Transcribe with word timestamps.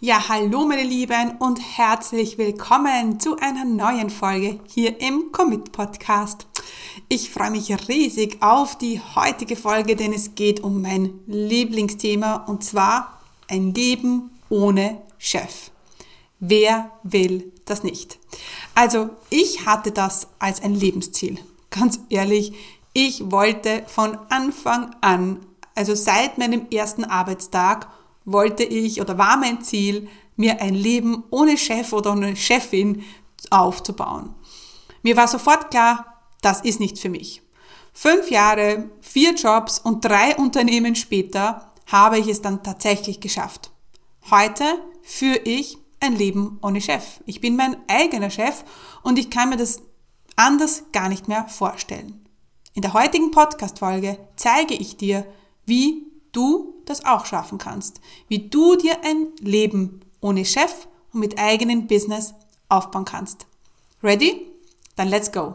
Ja, 0.00 0.28
hallo 0.28 0.66
meine 0.66 0.82
Lieben 0.82 1.36
und 1.38 1.60
herzlich 1.78 2.36
willkommen 2.36 3.20
zu 3.20 3.36
einer 3.36 3.64
neuen 3.64 4.10
Folge 4.10 4.58
hier 4.66 5.00
im 5.00 5.30
Commit 5.30 5.70
Podcast. 5.70 6.46
Ich 7.08 7.30
freue 7.30 7.52
mich 7.52 7.72
riesig 7.88 8.42
auf 8.42 8.76
die 8.76 9.00
heutige 9.14 9.54
Folge, 9.54 9.94
denn 9.94 10.12
es 10.12 10.34
geht 10.34 10.60
um 10.60 10.82
mein 10.82 11.20
Lieblingsthema 11.26 12.44
und 12.48 12.64
zwar 12.64 13.20
ein 13.48 13.72
Leben 13.72 14.30
ohne 14.48 15.00
Chef. 15.16 15.70
Wer 16.40 16.90
will 17.04 17.52
das 17.64 17.84
nicht? 17.84 18.18
Also, 18.74 19.10
ich 19.30 19.64
hatte 19.64 19.92
das 19.92 20.26
als 20.40 20.60
ein 20.60 20.74
Lebensziel. 20.74 21.38
Ganz 21.70 22.00
ehrlich, 22.10 22.52
ich 22.92 23.30
wollte 23.30 23.84
von 23.86 24.18
Anfang 24.28 24.94
an, 25.00 25.46
also 25.76 25.94
seit 25.94 26.36
meinem 26.36 26.66
ersten 26.70 27.04
Arbeitstag, 27.04 27.88
wollte 28.24 28.64
ich 28.64 29.00
oder 29.00 29.18
war 29.18 29.36
mein 29.36 29.62
Ziel, 29.62 30.08
mir 30.36 30.60
ein 30.60 30.74
Leben 30.74 31.24
ohne 31.30 31.56
Chef 31.56 31.92
oder 31.92 32.12
ohne 32.12 32.36
Chefin 32.36 33.04
aufzubauen. 33.50 34.34
Mir 35.02 35.16
war 35.16 35.28
sofort 35.28 35.70
klar, 35.70 36.22
das 36.40 36.60
ist 36.62 36.80
nicht 36.80 36.98
für 36.98 37.08
mich. 37.08 37.42
Fünf 37.92 38.30
Jahre, 38.30 38.90
vier 39.00 39.34
Jobs 39.34 39.78
und 39.78 40.04
drei 40.04 40.34
Unternehmen 40.36 40.96
später 40.96 41.72
habe 41.86 42.18
ich 42.18 42.28
es 42.28 42.42
dann 42.42 42.62
tatsächlich 42.62 43.20
geschafft. 43.20 43.70
Heute 44.30 44.64
führe 45.02 45.40
ich 45.44 45.78
ein 46.00 46.16
Leben 46.16 46.58
ohne 46.62 46.80
Chef. 46.80 47.20
Ich 47.26 47.40
bin 47.40 47.56
mein 47.56 47.76
eigener 47.88 48.30
Chef 48.30 48.64
und 49.02 49.18
ich 49.18 49.30
kann 49.30 49.50
mir 49.50 49.56
das 49.56 49.82
anders 50.36 50.84
gar 50.92 51.08
nicht 51.08 51.28
mehr 51.28 51.46
vorstellen. 51.48 52.26
In 52.74 52.82
der 52.82 52.94
heutigen 52.94 53.30
Podcast-Folge 53.30 54.18
zeige 54.36 54.74
ich 54.74 54.96
dir, 54.96 55.24
wie 55.64 56.06
du 56.34 56.74
das 56.84 57.04
auch 57.04 57.24
schaffen 57.24 57.58
kannst, 57.58 58.00
wie 58.28 58.50
du 58.50 58.76
dir 58.76 58.96
ein 59.04 59.28
Leben 59.40 60.00
ohne 60.20 60.44
Chef 60.44 60.86
und 61.12 61.20
mit 61.20 61.38
eigenem 61.38 61.86
Business 61.86 62.34
aufbauen 62.68 63.04
kannst. 63.04 63.46
Ready? 64.02 64.50
Dann 64.96 65.08
let's 65.08 65.32
go! 65.32 65.54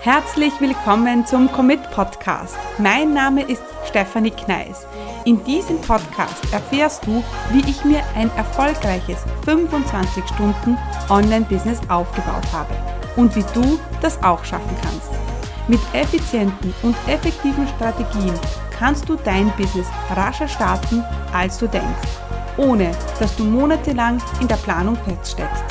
Herzlich 0.00 0.52
willkommen 0.60 1.24
zum 1.24 1.50
Commit 1.52 1.80
Podcast. 1.92 2.56
Mein 2.78 3.14
Name 3.14 3.42
ist 3.48 3.62
Stefanie 3.88 4.32
Kneis. 4.32 4.84
In 5.24 5.44
diesem 5.44 5.80
Podcast 5.80 6.52
erfährst 6.52 7.06
du, 7.06 7.22
wie 7.52 7.70
ich 7.70 7.84
mir 7.84 8.02
ein 8.16 8.28
erfolgreiches 8.36 9.20
25 9.44 10.24
Stunden 10.26 10.76
Online-Business 11.08 11.78
aufgebaut 11.88 12.52
habe 12.52 12.74
und 13.14 13.36
wie 13.36 13.44
du 13.54 13.78
das 14.00 14.20
auch 14.24 14.44
schaffen 14.44 14.76
kannst. 14.82 15.31
Mit 15.68 15.80
effizienten 15.92 16.74
und 16.82 16.96
effektiven 17.06 17.68
Strategien 17.68 18.34
kannst 18.76 19.08
du 19.08 19.14
dein 19.14 19.54
Business 19.56 19.86
rascher 20.10 20.48
starten, 20.48 21.04
als 21.32 21.58
du 21.58 21.68
denkst, 21.68 22.08
ohne 22.56 22.90
dass 23.20 23.36
du 23.36 23.44
monatelang 23.44 24.20
in 24.40 24.48
der 24.48 24.56
Planung 24.56 24.96
feststeckst. 24.96 25.62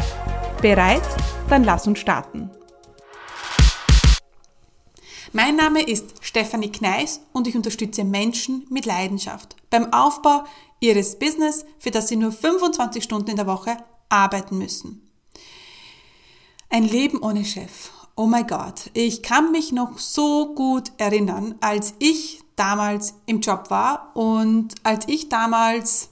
Bereit? 0.62 1.02
Dann 1.50 1.66
lass 1.66 1.88
uns 1.88 2.00
starten. 2.00 2.50
Mein 5.34 5.58
Name 5.58 5.82
ist 5.82 6.14
Stefanie 6.22 6.72
Kneis 6.72 7.20
und 7.34 7.48
ich 7.48 7.58
unterstütze 7.58 8.06
Menschen 8.06 8.66
mit 8.70 8.86
Leidenschaft 8.86 9.58
beim 9.70 9.92
Aufbau 9.92 10.46
ihres 10.80 11.20
Business, 11.20 11.66
für 11.80 11.92
das 11.92 12.08
sie 12.08 12.16
nur 12.16 12.32
25 12.32 13.04
Stunden 13.04 13.32
in 13.32 13.36
der 13.36 13.48
Woche 13.48 13.76
arbeiten 14.08 14.58
müssen. 14.58 15.10
Ein 16.70 16.86
Leben 16.86 17.22
ohne 17.22 17.44
Chef 17.44 17.92
Oh 18.16 18.26
mein 18.26 18.46
Gott, 18.46 18.90
ich 18.94 19.24
kann 19.24 19.52
mich 19.52 19.72
noch 19.72 19.98
so 19.98 20.54
gut 20.54 20.92
erinnern, 20.98 21.56
als 21.62 21.94
ich 22.00 22.42
damals 22.56 23.16
im 23.26 23.40
Job 23.42 23.70
war 23.70 24.12
und 24.16 24.76
als 24.84 25.08
ich 25.08 25.30
damals 25.30 26.10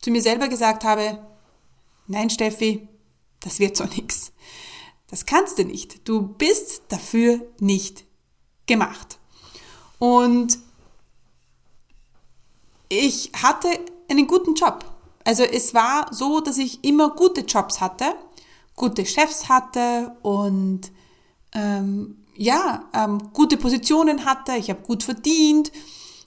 zu 0.00 0.10
mir 0.10 0.20
selber 0.20 0.48
gesagt 0.48 0.84
habe, 0.84 1.18
nein 2.06 2.28
Steffi, 2.28 2.88
das 3.40 3.60
wird 3.60 3.76
so 3.76 3.84
nix. 3.84 4.32
Das 5.10 5.24
kannst 5.24 5.58
du 5.58 5.64
nicht. 5.64 6.06
Du 6.06 6.22
bist 6.22 6.82
dafür 6.88 7.40
nicht 7.60 8.04
gemacht. 8.66 9.18
Und 9.98 10.58
ich 12.88 13.32
hatte 13.42 13.68
einen 14.10 14.26
guten 14.26 14.54
Job. 14.54 14.84
Also 15.24 15.42
es 15.42 15.74
war 15.74 16.12
so, 16.12 16.40
dass 16.40 16.58
ich 16.58 16.84
immer 16.84 17.10
gute 17.10 17.42
Jobs 17.42 17.80
hatte, 17.80 18.14
gute 18.76 19.04
Chefs 19.04 19.48
hatte 19.48 20.16
und 20.22 20.90
ähm, 21.54 22.24
ja, 22.36 22.84
ähm, 22.94 23.32
gute 23.32 23.56
Positionen 23.56 24.24
hatte, 24.24 24.56
ich 24.56 24.70
habe 24.70 24.82
gut 24.82 25.02
verdient, 25.02 25.72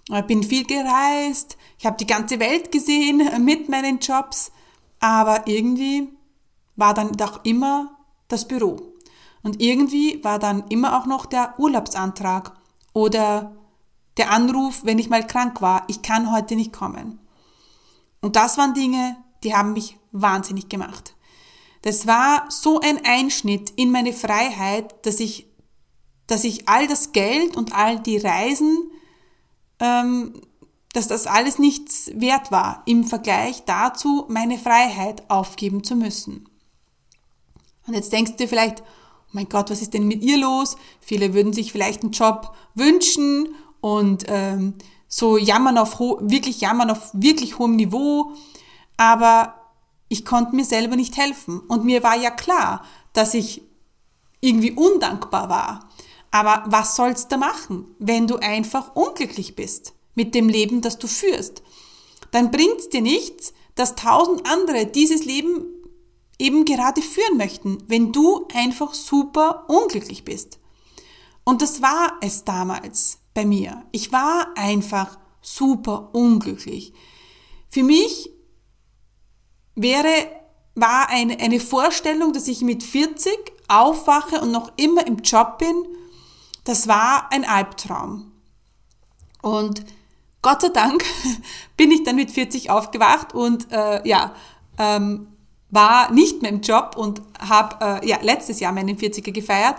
äh, 0.09 0.21
bin 0.23 0.43
viel 0.43 0.65
gereist, 0.65 1.57
ich 1.77 1.85
habe 1.85 1.97
die 1.97 2.07
ganze 2.07 2.39
Welt 2.39 2.71
gesehen 2.71 3.21
mit 3.45 3.69
meinen 3.69 3.99
Jobs, 3.99 4.51
aber 4.99 5.47
irgendwie 5.47 6.09
war 6.75 6.93
dann 6.93 7.13
doch 7.13 7.43
immer 7.45 7.97
das 8.27 8.47
Büro. 8.47 8.93
Und 9.43 9.61
irgendwie 9.61 10.23
war 10.23 10.37
dann 10.37 10.65
immer 10.69 10.99
auch 10.99 11.05
noch 11.05 11.25
der 11.25 11.55
Urlaubsantrag 11.57 12.53
oder 12.93 13.55
der 14.17 14.31
Anruf, 14.31 14.81
wenn 14.83 14.99
ich 14.99 15.09
mal 15.09 15.25
krank 15.25 15.61
war, 15.61 15.83
ich 15.87 16.01
kann 16.01 16.31
heute 16.31 16.55
nicht 16.55 16.73
kommen. 16.73 17.19
Und 18.21 18.35
das 18.35 18.57
waren 18.57 18.73
Dinge, 18.73 19.17
die 19.43 19.55
haben 19.55 19.73
mich 19.73 19.97
wahnsinnig 20.11 20.69
gemacht. 20.69 21.15
Das 21.81 22.05
war 22.05 22.45
so 22.49 22.79
ein 22.79 23.03
Einschnitt 23.05 23.71
in 23.75 23.91
meine 23.91 24.13
Freiheit, 24.13 25.05
dass 25.05 25.19
ich, 25.19 25.47
dass 26.27 26.43
ich 26.43 26.67
all 26.67 26.87
das 26.87 27.11
Geld 27.11 27.57
und 27.57 27.73
all 27.73 27.99
die 27.99 28.17
Reisen, 28.17 28.91
ähm, 29.79 30.33
dass 30.93 31.07
das 31.07 31.25
alles 31.25 31.57
nichts 31.57 32.11
wert 32.13 32.51
war 32.51 32.83
im 32.85 33.03
Vergleich 33.03 33.63
dazu, 33.65 34.25
meine 34.27 34.57
Freiheit 34.57 35.29
aufgeben 35.29 35.83
zu 35.83 35.95
müssen. 35.95 36.47
Und 37.87 37.95
jetzt 37.95 38.11
denkst 38.11 38.31
du 38.31 38.37
dir 38.37 38.47
vielleicht, 38.47 38.81
oh 38.81 39.31
mein 39.31 39.49
Gott, 39.49 39.69
was 39.69 39.81
ist 39.81 39.93
denn 39.93 40.07
mit 40.07 40.21
ihr 40.21 40.37
los? 40.37 40.77
Viele 40.99 41.33
würden 41.33 41.53
sich 41.53 41.71
vielleicht 41.71 42.03
einen 42.03 42.11
Job 42.11 42.53
wünschen 42.75 43.55
und 43.79 44.25
ähm, 44.27 44.75
so 45.07 45.37
jammern 45.37 45.77
auf 45.77 45.99
wirklich 45.99 46.61
jammern 46.61 46.91
auf 46.91 47.09
wirklich 47.13 47.57
hohem 47.57 47.75
Niveau, 47.75 48.33
aber 48.97 49.60
ich 50.11 50.25
konnte 50.25 50.57
mir 50.57 50.65
selber 50.65 50.97
nicht 50.97 51.15
helfen. 51.15 51.61
Und 51.61 51.85
mir 51.85 52.03
war 52.03 52.17
ja 52.17 52.31
klar, 52.31 52.83
dass 53.13 53.33
ich 53.33 53.61
irgendwie 54.41 54.73
undankbar 54.73 55.47
war. 55.47 55.89
Aber 56.31 56.65
was 56.67 56.97
sollst 56.97 57.31
du 57.31 57.37
machen, 57.37 57.95
wenn 57.97 58.27
du 58.27 58.35
einfach 58.35 58.93
unglücklich 58.93 59.55
bist 59.55 59.93
mit 60.13 60.35
dem 60.35 60.49
Leben, 60.49 60.81
das 60.81 60.99
du 60.99 61.07
führst? 61.07 61.63
Dann 62.31 62.51
bringt's 62.51 62.89
dir 62.89 63.01
nichts, 63.01 63.53
dass 63.75 63.95
tausend 63.95 64.45
andere 64.45 64.85
dieses 64.85 65.23
Leben 65.23 65.63
eben 66.37 66.65
gerade 66.65 67.01
führen 67.01 67.37
möchten, 67.37 67.77
wenn 67.87 68.11
du 68.11 68.47
einfach 68.53 68.93
super 68.93 69.63
unglücklich 69.69 70.25
bist. 70.25 70.59
Und 71.45 71.61
das 71.61 71.81
war 71.81 72.17
es 72.19 72.43
damals 72.43 73.19
bei 73.33 73.45
mir. 73.45 73.85
Ich 73.93 74.11
war 74.11 74.49
einfach 74.57 75.17
super 75.41 76.09
unglücklich. 76.11 76.91
Für 77.69 77.83
mich 77.83 78.30
wäre, 79.75 80.09
war 80.75 81.09
eine, 81.09 81.39
eine 81.39 81.59
Vorstellung, 81.59 82.33
dass 82.33 82.47
ich 82.47 82.61
mit 82.61 82.83
40 82.83 83.33
aufwache 83.67 84.41
und 84.41 84.51
noch 84.51 84.71
immer 84.77 85.05
im 85.07 85.17
Job 85.17 85.57
bin, 85.57 85.85
das 86.63 86.87
war 86.87 87.31
ein 87.31 87.45
Albtraum. 87.45 88.31
Und 89.41 89.83
Gott 90.41 90.61
sei 90.61 90.69
Dank 90.69 91.03
bin 91.77 91.91
ich 91.91 92.03
dann 92.03 92.15
mit 92.15 92.31
40 92.31 92.69
aufgewacht 92.69 93.33
und 93.33 93.71
äh, 93.71 94.07
ja, 94.07 94.33
ähm, 94.77 95.27
war 95.69 96.11
nicht 96.11 96.41
mehr 96.41 96.51
im 96.51 96.61
Job 96.61 96.95
und 96.97 97.21
habe 97.39 98.01
äh, 98.01 98.07
ja, 98.07 98.17
letztes 98.21 98.59
Jahr 98.59 98.73
meinen 98.73 98.97
40er 98.97 99.31
gefeiert 99.31 99.77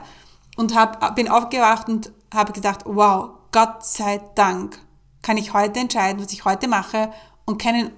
und 0.56 0.74
hab, 0.74 1.14
bin 1.14 1.28
aufgewacht 1.28 1.88
und 1.88 2.12
habe 2.32 2.52
gedacht, 2.52 2.80
wow, 2.84 3.30
Gott 3.52 3.84
sei 3.84 4.20
Dank 4.34 4.78
kann 5.20 5.36
ich 5.36 5.52
heute 5.52 5.80
entscheiden, 5.80 6.22
was 6.22 6.32
ich 6.32 6.44
heute 6.44 6.66
mache 6.66 7.12
und 7.44 7.60
keinen 7.60 7.92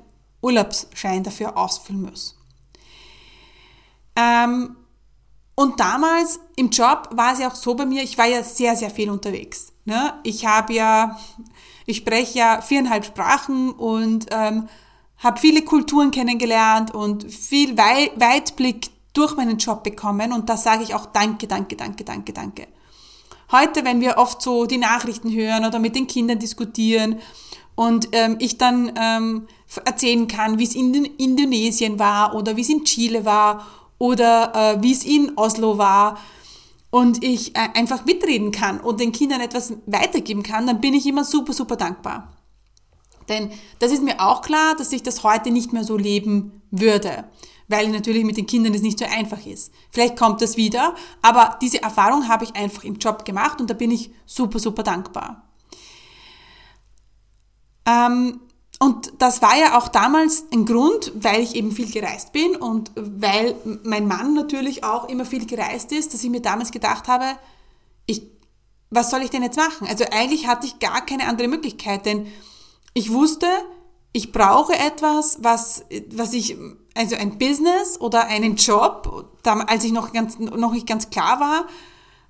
Urlaubsschein 0.45 1.23
dafür 1.23 1.57
ausfüllen 1.57 2.03
muss. 2.03 2.37
Ähm, 4.17 4.77
und 5.57 5.79
damals 5.79 6.41
im 6.57 6.71
Job 6.71 7.11
war 7.13 7.33
es 7.33 7.39
ja 7.39 7.49
auch 7.49 7.55
so 7.55 7.75
bei 7.75 7.87
mir, 7.87 8.03
ich 8.03 8.19
war 8.19 8.27
ja 8.27 8.43
sehr, 8.43 8.77
sehr 8.77 8.91
viel 8.91 9.11
unterwegs. 9.11 9.73
Ne? 9.85 10.15
Ich 10.25 10.47
habe 10.47 10.73
ja, 10.73 11.19
ich 11.87 11.99
spreche 11.99 12.39
ja 12.39 12.61
viereinhalb 12.61 13.05
Sprachen 13.05 13.71
und 13.73 14.27
ähm, 14.31 14.69
habe 15.19 15.41
viele 15.41 15.63
Kulturen 15.63 16.11
kennengelernt 16.11 16.93
und 16.93 17.33
viel 17.33 17.77
Wei 17.79 18.11
Weitblick 18.17 18.91
durch 19.13 19.37
meinen 19.37 19.59
Job 19.59 19.85
bekommen 19.85 20.33
und 20.33 20.49
da 20.49 20.57
sage 20.57 20.83
ich 20.83 20.95
auch 20.95 21.07
Danke, 21.07 21.47
danke, 21.47 21.77
danke, 21.77 22.05
danke, 22.05 22.33
danke. 22.33 22.67
Heute, 23.53 23.85
wenn 23.85 24.01
wir 24.01 24.19
oft 24.19 24.43
so 24.43 24.67
die 24.67 24.79
Nachrichten 24.79 25.33
hören 25.33 25.65
oder 25.65 25.79
mit 25.79 25.95
den 25.95 26.09
Kindern 26.09 26.41
diskutieren 26.41 27.21
und 27.77 28.09
ähm, 28.13 28.37
ich 28.41 28.59
dann 28.59 28.93
ähm, 28.99 29.47
erzählen 29.85 30.29
kann, 30.29 30.59
wie 30.59 30.65
es 30.65 30.75
in 30.75 30.95
Indonesien 31.05 31.99
war 31.99 32.35
oder 32.35 32.57
wie 32.57 32.63
es 32.63 32.69
in 32.69 32.85
Chile 32.85 33.25
war 33.25 33.67
oder 33.99 34.77
äh, 34.77 34.83
wie 34.83 34.93
es 34.93 35.05
in 35.05 35.33
Oslo 35.37 35.79
war 35.79 36.19
und 36.91 37.25
ich 37.25 37.57
äh, 37.57 37.69
einfach 37.75 38.05
mitreden 38.05 38.53
kann 38.53 38.81
und 38.81 39.01
den 39.01 39.13
Kindern 39.13 39.41
etwas 39.41 39.73
weitergeben 39.87 40.43
kann, 40.43 40.67
dann 40.67 40.81
bin 40.81 40.95
ich 40.95 41.07
immer 41.07 41.25
super, 41.25 41.53
super 41.53 41.77
dankbar. 41.77 42.33
Denn 43.29 43.51
das 43.79 43.91
ist 43.91 44.03
mir 44.03 44.21
auch 44.21 44.43
klar, 44.43 44.77
dass 44.77 44.93
ich 44.93 45.03
das 45.03 45.25
heute 45.25 45.51
nicht 45.51 45.73
mehr 45.73 45.85
so 45.85 45.97
leben 45.97 46.63
würde, 46.71 47.25
weil 47.69 47.89
natürlich 47.89 48.25
mit 48.25 48.37
den 48.37 48.47
Kindern 48.47 48.75
es 48.75 48.83
nicht 48.83 48.99
so 48.99 49.07
einfach 49.07 49.45
ist. 49.47 49.73
Vielleicht 49.91 50.17
kommt 50.17 50.43
das 50.43 50.57
wieder, 50.57 50.95
aber 51.23 51.59
diese 51.61 51.83
Erfahrung 51.83 52.29
habe 52.29 52.45
ich 52.45 52.55
einfach 52.55 52.85
im 52.85 52.97
Job 52.97 53.25
gemacht 53.25 53.61
und 53.61 53.71
da 53.71 53.75
bin 53.75 53.91
ich 53.91 54.11
super, 54.27 54.59
super 54.59 54.83
dankbar. 54.83 55.49
Ähm, 57.87 58.41
und 58.81 59.13
das 59.19 59.41
war 59.41 59.57
ja 59.57 59.79
auch 59.79 59.89
damals 59.89 60.45
ein 60.53 60.67
Grund, 60.67 61.13
weil 61.15 61.41
ich 61.41 61.55
eben 61.55 61.73
viel 61.73 61.91
gereist 61.91 62.33
bin 62.33 62.57
und 62.57 62.91
weil 62.97 63.55
mein 63.85 64.07
Mann 64.07 64.35
natürlich 64.35 64.85
auch 64.85 65.09
immer 65.09 65.25
viel 65.25 65.47
gereist 65.47 65.93
ist, 65.93 66.13
dass 66.13 66.25
ich 66.25 66.31
mir 66.31 66.43
damals 66.43 66.71
gedacht 66.71 67.09
habe, 67.09 67.25
ich, 68.07 68.23
was 68.91 69.11
soll 69.11 69.23
ich 69.23 69.31
denn 69.31 69.43
jetzt 69.43 69.57
machen? 69.57 69.87
Also 69.87 70.05
eigentlich 70.11 70.47
hatte 70.47 70.67
ich 70.67 70.81
gar 70.81 71.07
keine 71.07 71.29
andere 71.29 71.49
Möglichkeit, 71.49 72.05
denn 72.05 72.27
ich 72.95 73.13
wusste, 73.13 73.47
ich 74.13 74.33
brauche 74.33 74.75
etwas, 74.75 75.39
was, 75.43 75.85
was 76.13 76.33
ich, 76.33 76.57
also 76.95 77.17
ein 77.17 77.39
Business 77.39 78.01
oder 78.01 78.27
einen 78.27 78.57
Job, 78.57 79.33
als 79.45 79.85
ich 79.85 79.93
noch, 79.93 80.13
ganz, 80.13 80.39
noch 80.39 80.73
nicht 80.73 80.87
ganz 80.87 81.11
klar 81.11 81.41
war, 81.41 81.67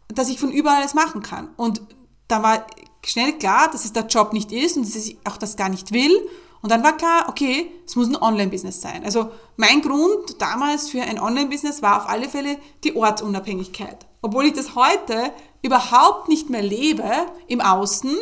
dass 0.08 0.28
ich 0.28 0.38
von 0.38 0.50
überall 0.50 0.78
alles 0.78 0.94
machen 0.94 1.22
kann. 1.22 1.48
Und 1.56 1.82
da 2.28 2.42
war 2.42 2.66
schnell 3.06 3.32
klar, 3.38 3.70
dass 3.70 3.84
es 3.84 3.92
der 3.92 4.06
Job 4.06 4.32
nicht 4.32 4.52
ist 4.52 4.76
und 4.76 4.86
dass 4.86 4.96
ich 4.96 5.16
auch 5.24 5.36
das 5.36 5.56
gar 5.56 5.68
nicht 5.68 5.92
will. 5.92 6.28
Und 6.62 6.70
dann 6.70 6.82
war 6.82 6.96
klar, 6.96 7.26
okay, 7.28 7.70
es 7.86 7.94
muss 7.94 8.08
ein 8.08 8.16
Online-Business 8.16 8.80
sein. 8.80 9.04
Also 9.04 9.30
mein 9.56 9.82
Grund 9.82 10.40
damals 10.40 10.88
für 10.88 11.02
ein 11.02 11.20
Online-Business 11.20 11.82
war 11.82 12.02
auf 12.02 12.08
alle 12.08 12.28
Fälle 12.28 12.58
die 12.84 12.96
Ortsunabhängigkeit. 12.96 14.06
Obwohl 14.22 14.46
ich 14.46 14.54
das 14.54 14.74
heute 14.74 15.32
überhaupt 15.60 16.28
nicht 16.28 16.48
mehr 16.48 16.62
lebe 16.62 17.10
im 17.48 17.60
Außen, 17.60 18.16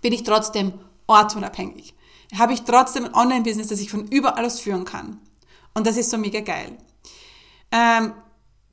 bin 0.00 0.12
ich 0.14 0.22
trotzdem 0.22 0.72
ortsunabhängig. 1.06 1.94
Habe 2.38 2.54
ich 2.54 2.62
trotzdem 2.62 3.04
ein 3.04 3.14
Online-Business, 3.14 3.68
das 3.68 3.80
ich 3.80 3.90
von 3.90 4.08
überall 4.08 4.46
aus 4.46 4.60
führen 4.60 4.86
kann. 4.86 5.20
Und 5.74 5.86
das 5.86 5.98
ist 5.98 6.10
so 6.10 6.16
mega 6.16 6.40
geil. 6.40 6.78
Ähm, 7.70 8.14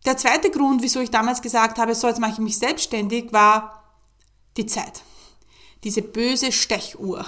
der 0.06 0.18
zweite 0.18 0.50
Grund, 0.50 0.81
wieso 0.81 1.00
ich 1.00 1.12
damals 1.12 1.42
gesagt 1.42 1.78
habe, 1.78 1.94
so 1.94 2.08
jetzt 2.08 2.19
mache 2.19 2.31
ich 2.31 2.40
mich 2.40 2.58
selbstständig, 2.58 3.34
war 3.34 3.81
die 4.57 4.65
Zeit. 4.65 5.03
Diese 5.83 6.01
böse 6.01 6.51
Stechuhr. 6.51 7.25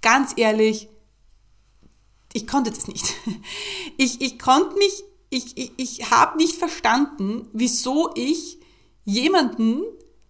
Ganz 0.00 0.32
ehrlich, 0.36 0.88
ich 2.32 2.46
konnte 2.46 2.70
das 2.70 2.88
nicht. 2.88 3.14
Ich, 3.96 4.22
ich 4.22 4.38
konnte 4.38 4.76
mich, 4.76 5.04
ich, 5.28 5.58
ich, 5.58 5.72
ich 5.76 6.10
habe 6.10 6.38
nicht 6.38 6.56
verstanden, 6.56 7.46
wieso 7.52 8.10
ich 8.14 8.58
jemanden 9.04 9.82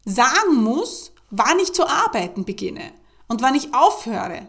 sagen 0.04 0.56
muss, 0.56 1.12
wann 1.30 1.60
ich 1.60 1.72
zu 1.72 1.86
arbeiten 1.86 2.44
beginne 2.44 2.92
und 3.28 3.42
wann 3.42 3.54
ich 3.54 3.74
aufhöre. 3.74 4.48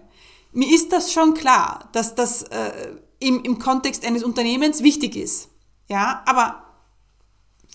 Mir 0.54 0.74
ist 0.74 0.92
das 0.92 1.14
schon 1.14 1.36
klar, 1.36 1.90
dass 1.92 2.16
das 2.16 2.44
äh, 2.44 2.96
im, 3.20 3.44
im 3.44 3.60
Kontext 3.60 4.04
eines 4.06 4.24
Unternehmens 4.24 4.82
wichtig 4.82 5.16
ist. 5.16 5.50
Ja, 5.88 6.24
aber 6.26 6.64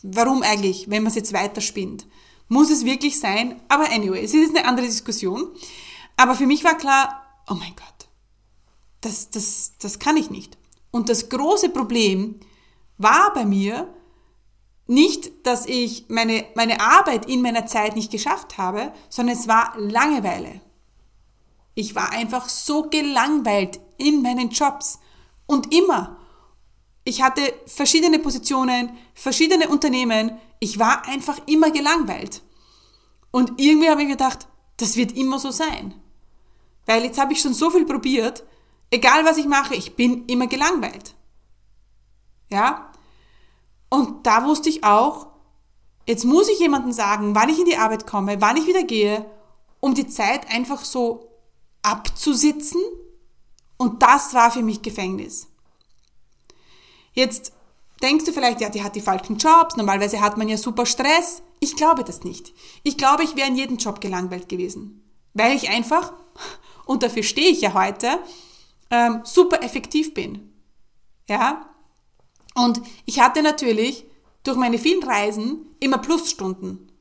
warum 0.03 0.43
eigentlich, 0.43 0.91
wenn 0.91 1.03
man 1.03 1.11
es 1.11 1.17
jetzt 1.17 1.33
weiterspinnt? 1.33 2.07
Muss 2.49 2.71
es 2.71 2.85
wirklich 2.85 3.19
sein? 3.19 3.61
Aber 3.69 3.91
anyway, 3.91 4.25
es 4.25 4.35
ist 4.35 4.57
eine 4.57 4.67
andere 4.67 4.87
Diskussion. 4.87 5.49
Aber 6.17 6.35
für 6.35 6.47
mich 6.47 6.65
war 6.65 6.77
klar, 6.77 7.23
oh 7.49 7.55
mein 7.55 7.75
Gott, 7.75 8.09
das, 9.01 9.31
das, 9.31 9.73
das 9.79 9.99
kann 9.99 10.17
ich 10.17 10.31
nicht. 10.31 10.57
Und 10.91 11.09
das 11.09 11.29
große 11.29 11.69
Problem 11.71 12.41
war 12.99 13.33
bei 13.35 13.45
mir 13.45 13.93
nicht, 14.87 15.47
dass 15.47 15.67
ich 15.67 16.07
meine, 16.09 16.47
meine 16.55 16.81
Arbeit 16.81 17.27
in 17.29 17.43
meiner 17.43 17.67
Zeit 17.67 17.97
nicht 17.97 18.11
geschafft 18.11 18.57
habe, 18.57 18.93
sondern 19.09 19.37
es 19.37 19.49
war 19.49 19.75
Langeweile. 19.77 20.61
Ich 21.75 21.95
war 21.95 22.11
einfach 22.13 22.49
so 22.49 22.89
gelangweilt 22.89 23.81
in 23.99 24.23
meinen 24.23 24.51
Jobs. 24.51 24.99
Und 25.47 25.75
immer. 25.75 26.19
Ich 27.09 27.23
hatte 27.23 27.55
verschiedene 27.67 28.19
Positionen, 28.19 28.91
verschiedene 29.15 29.69
Unternehmen, 29.69 30.41
ich 30.59 30.81
war 30.81 31.07
einfach 31.07 31.39
immer 31.47 31.71
gelangweilt. 31.71 32.43
Und 33.31 33.61
irgendwie 33.61 33.89
habe 33.89 34.03
ich 34.03 34.09
gedacht, 34.09 34.49
das 34.77 34.97
wird 34.97 35.13
immer 35.13 35.39
so 35.39 35.53
sein. 35.53 35.95
Weil 36.85 37.05
jetzt 37.05 37.21
habe 37.21 37.33
ich 37.33 37.41
schon 37.41 37.55
so 37.55 37.71
viel 37.71 37.85
probiert, 37.85 38.43
egal 38.91 39.25
was 39.25 39.37
ich 39.37 39.47
mache, 39.47 39.77
ich 39.77 39.95
bin 39.95 40.27
immer 40.27 40.49
gelangweilt. 40.49 41.15
Ja? 42.51 42.91
Und 43.89 44.27
da 44.27 44.45
wusste 44.45 44.69
ich 44.69 44.83
auch, 44.83 45.29
jetzt 46.09 46.25
muss 46.25 46.49
ich 46.49 46.59
jemandem 46.59 46.91
sagen, 46.91 47.37
wann 47.37 47.51
ich 47.51 47.61
in 47.61 47.67
die 47.67 47.77
Arbeit 47.77 48.05
komme, 48.05 48.41
wann 48.41 48.57
ich 48.57 48.67
wieder 48.67 48.83
gehe, 48.83 49.31
um 49.79 49.95
die 49.95 50.09
Zeit 50.09 50.51
einfach 50.51 50.85
so 50.85 51.31
abzusitzen. 51.83 52.83
Und 53.77 54.03
das 54.03 54.35
war 54.35 54.51
für 54.51 54.63
mich 54.63 54.83
Gefängnis. 54.83 55.47
Jetzt 57.17 57.53
denkst 58.03 58.27
du 58.27 58.33
vielleicht, 58.33 58.61
ja, 58.61 58.69
die 58.69 58.85
hat 58.85 58.95
die 58.95 59.01
falschen 59.01 59.39
Jobs, 59.39 59.77
normalerweise 59.77 60.21
hat 60.21 60.37
man 60.37 60.49
ja 60.49 60.57
super 60.57 60.87
Stress. 60.87 61.43
Ich 61.59 61.75
glaube 61.75 62.05
das 62.05 62.23
nicht. 62.23 62.53
Ich 62.83 62.97
glaube, 62.99 63.25
ich 63.25 63.35
wäre 63.35 63.49
in 63.49 63.57
jedem 63.57 63.79
Job 63.79 64.01
gelangweilt 64.01 64.49
gewesen. 64.49 65.03
Weil 65.33 65.57
ich 65.57 65.71
einfach, 65.71 66.13
und 66.85 67.03
dafür 67.03 67.23
stehe 67.23 67.49
ich 67.49 67.63
ja 67.63 67.75
heute, 67.75 68.19
ähm, 68.91 69.23
super 69.25 69.63
effektiv 69.63 70.15
bin. 70.15 70.53
Ja? 71.29 71.75
Und 72.55 72.83
ich 73.07 73.21
hatte 73.21 73.43
natürlich 73.43 74.05
durch 74.45 74.59
meine 74.59 74.79
vielen 74.79 75.03
Reisen 75.03 75.67
immer 75.81 75.99
Plusstunden. 75.99 76.93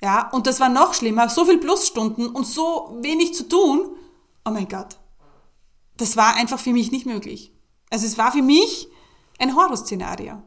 Ja? 0.00 0.30
Und 0.30 0.46
das 0.46 0.58
war 0.58 0.70
noch 0.70 0.94
schlimmer, 0.94 1.28
so 1.28 1.44
viel 1.44 1.58
Plusstunden 1.58 2.28
und 2.28 2.46
so 2.46 2.98
wenig 3.02 3.34
zu 3.34 3.46
tun. 3.46 3.90
Oh 4.46 4.50
mein 4.50 4.68
Gott. 4.68 4.96
Das 5.98 6.16
war 6.16 6.34
einfach 6.36 6.58
für 6.58 6.72
mich 6.72 6.90
nicht 6.90 7.04
möglich. 7.04 7.52
Also 7.90 8.06
es 8.06 8.16
war 8.16 8.32
für 8.32 8.42
mich 8.42 8.88
ein 9.40 9.56
Horrorszenario. 9.56 10.42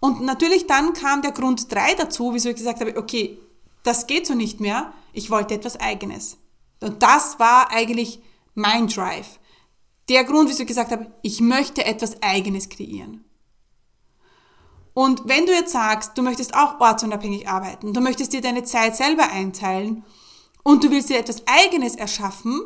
Und 0.00 0.20
natürlich 0.20 0.66
dann 0.66 0.92
kam 0.92 1.22
der 1.22 1.32
Grund 1.32 1.72
3 1.72 1.94
dazu, 1.94 2.34
wieso 2.34 2.50
ich 2.50 2.56
gesagt 2.56 2.80
habe, 2.80 2.96
okay, 2.96 3.38
das 3.82 4.06
geht 4.06 4.26
so 4.26 4.34
nicht 4.34 4.60
mehr, 4.60 4.92
ich 5.12 5.30
wollte 5.30 5.54
etwas 5.54 5.80
Eigenes. 5.80 6.36
Und 6.80 7.02
das 7.02 7.38
war 7.38 7.70
eigentlich 7.70 8.20
mein 8.54 8.86
Drive. 8.86 9.38
Der 10.08 10.24
Grund, 10.24 10.48
wieso 10.48 10.62
ich 10.62 10.68
gesagt 10.68 10.90
habe, 10.90 11.12
ich 11.22 11.40
möchte 11.40 11.84
etwas 11.84 12.22
Eigenes 12.22 12.68
kreieren. 12.68 13.24
Und 14.94 15.28
wenn 15.28 15.46
du 15.46 15.52
jetzt 15.52 15.72
sagst, 15.72 16.18
du 16.18 16.22
möchtest 16.22 16.54
auch 16.54 16.80
ortsunabhängig 16.80 17.48
arbeiten, 17.48 17.92
du 17.92 18.00
möchtest 18.00 18.32
dir 18.32 18.40
deine 18.40 18.64
Zeit 18.64 18.96
selber 18.96 19.30
einteilen 19.30 20.04
und 20.64 20.82
du 20.82 20.90
willst 20.90 21.08
dir 21.08 21.18
etwas 21.18 21.42
Eigenes 21.46 21.94
erschaffen, 21.94 22.60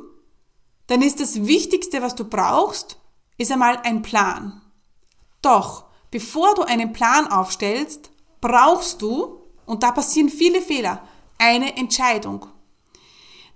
dann 0.87 1.03
ist 1.03 1.21
das 1.21 1.47
Wichtigste, 1.47 2.01
was 2.01 2.15
du 2.15 2.25
brauchst, 2.25 2.99
ist 3.37 3.53
einmal 3.53 3.79
ein 3.79 4.01
Plan. 4.03 4.62
Doch, 5.43 5.85
bevor 6.11 6.55
du 6.55 6.63
einen 6.63 6.93
Plan 6.93 7.27
aufstellst, 7.27 8.11
brauchst 8.41 9.03
du, 9.03 9.41
und 9.67 9.83
da 9.83 9.93
passieren 9.93 10.29
viele 10.29 10.63
Fehler, 10.63 11.07
eine 11.39 11.77
Entscheidung. 11.77 12.47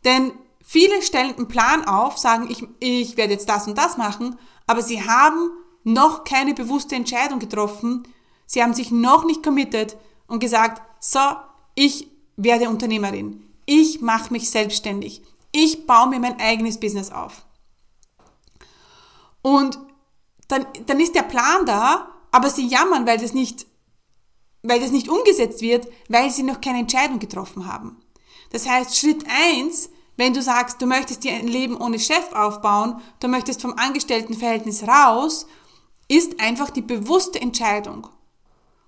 Denn 0.04 0.32
viele 0.62 1.00
stellen 1.02 1.36
einen 1.36 1.48
Plan 1.48 1.86
auf, 1.86 2.18
sagen, 2.18 2.48
ich, 2.50 2.66
ich 2.80 3.16
werde 3.16 3.32
jetzt 3.32 3.48
das 3.48 3.66
und 3.66 3.78
das 3.78 3.96
machen, 3.96 4.36
aber 4.66 4.82
sie 4.82 5.08
haben 5.08 5.50
noch 5.84 6.24
keine 6.24 6.54
bewusste 6.54 6.96
Entscheidung 6.96 7.38
getroffen, 7.38 8.08
sie 8.46 8.62
haben 8.62 8.74
sich 8.74 8.90
noch 8.90 9.24
nicht 9.24 9.42
committed 9.42 9.96
und 10.26 10.40
gesagt, 10.40 10.82
so, 11.00 11.20
ich 11.76 12.08
werde 12.36 12.68
Unternehmerin, 12.68 13.44
ich 13.64 14.00
mache 14.00 14.32
mich 14.32 14.50
selbstständig, 14.50 15.22
ich 15.52 15.86
baue 15.86 16.08
mir 16.08 16.18
mein 16.18 16.40
eigenes 16.40 16.80
Business 16.80 17.12
auf. 17.12 17.46
Und 19.42 19.78
dann, 20.48 20.66
dann 20.86 21.00
ist 21.00 21.14
der 21.14 21.22
Plan 21.22 21.66
da, 21.66 22.12
aber 22.30 22.50
sie 22.50 22.66
jammern, 22.66 23.06
weil 23.06 23.18
das 23.18 23.32
nicht, 23.32 23.66
weil 24.62 24.80
das 24.80 24.90
nicht 24.90 25.08
umgesetzt 25.08 25.60
wird, 25.60 25.88
weil 26.08 26.30
sie 26.30 26.42
noch 26.42 26.60
keine 26.60 26.80
Entscheidung 26.80 27.18
getroffen 27.18 27.66
haben. 27.66 27.96
Das 28.50 28.68
heißt, 28.68 28.96
Schritt 28.96 29.24
eins, 29.28 29.90
wenn 30.16 30.32
du 30.32 30.42
sagst, 30.42 30.80
du 30.80 30.86
möchtest 30.86 31.24
dir 31.24 31.32
ein 31.32 31.48
Leben 31.48 31.76
ohne 31.76 31.98
Chef 31.98 32.32
aufbauen, 32.32 33.00
du 33.20 33.28
möchtest 33.28 33.62
vom 33.62 33.74
Angestelltenverhältnis 33.74 34.84
raus, 34.84 35.46
ist 36.08 36.40
einfach 36.40 36.70
die 36.70 36.82
bewusste 36.82 37.40
Entscheidung. 37.40 38.06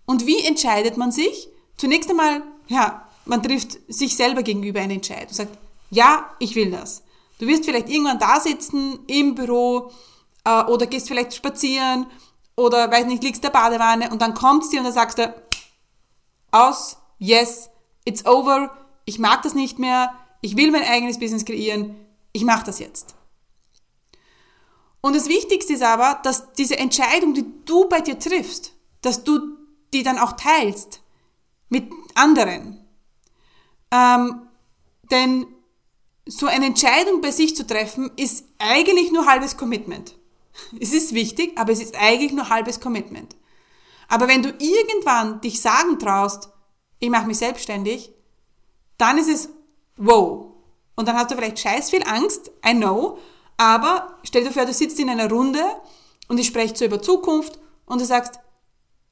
Und 0.06 0.26
wie 0.26 0.42
entscheidet 0.44 0.96
man 0.96 1.12
sich? 1.12 1.48
Zunächst 1.76 2.08
einmal, 2.08 2.42
ja, 2.68 3.06
man 3.26 3.42
trifft 3.42 3.78
sich 3.88 4.16
selber 4.16 4.42
gegenüber 4.42 4.80
eine 4.80 4.94
Entscheidung, 4.94 5.34
sagt, 5.34 5.58
ja, 5.90 6.30
ich 6.38 6.54
will 6.54 6.70
das. 6.70 7.02
Du 7.38 7.46
wirst 7.46 7.64
vielleicht 7.64 7.88
irgendwann 7.88 8.18
da 8.18 8.40
sitzen 8.40 8.98
im 9.06 9.34
Büro, 9.34 9.90
äh, 10.48 10.64
oder 10.64 10.86
gehst 10.86 11.08
vielleicht 11.08 11.34
spazieren 11.34 12.06
oder 12.56 12.90
weiß 12.90 13.06
nicht, 13.06 13.22
liegst 13.22 13.44
der 13.44 13.50
Badewanne 13.50 14.10
und 14.10 14.22
dann 14.22 14.34
kommst 14.34 14.72
du 14.72 14.78
und 14.78 14.84
dann 14.84 14.92
sagst 14.92 15.18
du, 15.18 15.34
aus, 16.50 16.96
yes, 17.18 17.68
it's 18.04 18.24
over, 18.24 18.70
ich 19.04 19.18
mag 19.18 19.42
das 19.42 19.54
nicht 19.54 19.78
mehr, 19.78 20.12
ich 20.40 20.56
will 20.56 20.70
mein 20.70 20.84
eigenes 20.84 21.18
Business 21.18 21.44
kreieren, 21.44 21.94
ich 22.32 22.44
mache 22.44 22.64
das 22.64 22.78
jetzt. 22.78 23.14
Und 25.00 25.14
das 25.14 25.28
Wichtigste 25.28 25.74
ist 25.74 25.82
aber, 25.82 26.20
dass 26.22 26.52
diese 26.54 26.78
Entscheidung, 26.78 27.34
die 27.34 27.44
du 27.64 27.88
bei 27.88 28.00
dir 28.00 28.18
triffst, 28.18 28.72
dass 29.02 29.24
du 29.24 29.40
die 29.92 30.02
dann 30.02 30.18
auch 30.18 30.32
teilst 30.32 31.00
mit 31.68 31.90
anderen. 32.14 32.84
Ähm, 33.90 34.48
denn 35.10 35.46
so 36.26 36.46
eine 36.46 36.66
Entscheidung 36.66 37.20
bei 37.20 37.30
sich 37.30 37.56
zu 37.56 37.66
treffen, 37.66 38.10
ist 38.16 38.44
eigentlich 38.58 39.12
nur 39.12 39.26
halbes 39.26 39.56
Commitment. 39.56 40.18
Es 40.80 40.92
ist 40.92 41.14
wichtig, 41.14 41.56
aber 41.56 41.72
es 41.72 41.80
ist 41.80 41.96
eigentlich 41.96 42.32
nur 42.32 42.48
halbes 42.48 42.80
Commitment. 42.80 43.36
Aber 44.08 44.28
wenn 44.28 44.42
du 44.42 44.50
irgendwann 44.58 45.40
dich 45.40 45.60
sagen 45.60 45.98
traust, 45.98 46.48
ich 46.98 47.10
mache 47.10 47.26
mich 47.26 47.38
selbstständig, 47.38 48.12
dann 48.96 49.18
ist 49.18 49.28
es 49.28 49.48
wow. 49.96 50.46
Und 50.96 51.06
dann 51.06 51.16
hast 51.16 51.30
du 51.30 51.36
vielleicht 51.36 51.58
scheiß 51.58 51.90
viel 51.90 52.02
Angst, 52.02 52.50
I 52.66 52.74
know, 52.74 53.18
aber 53.56 54.18
stell 54.22 54.44
dir 54.44 54.52
vor, 54.52 54.64
du 54.64 54.72
sitzt 54.72 54.98
in 54.98 55.10
einer 55.10 55.30
Runde 55.30 55.62
und 56.28 56.38
ich 56.38 56.46
spreche 56.46 56.76
so 56.76 56.84
über 56.84 57.02
Zukunft 57.02 57.58
und 57.86 58.00
du 58.00 58.04
sagst, 58.04 58.40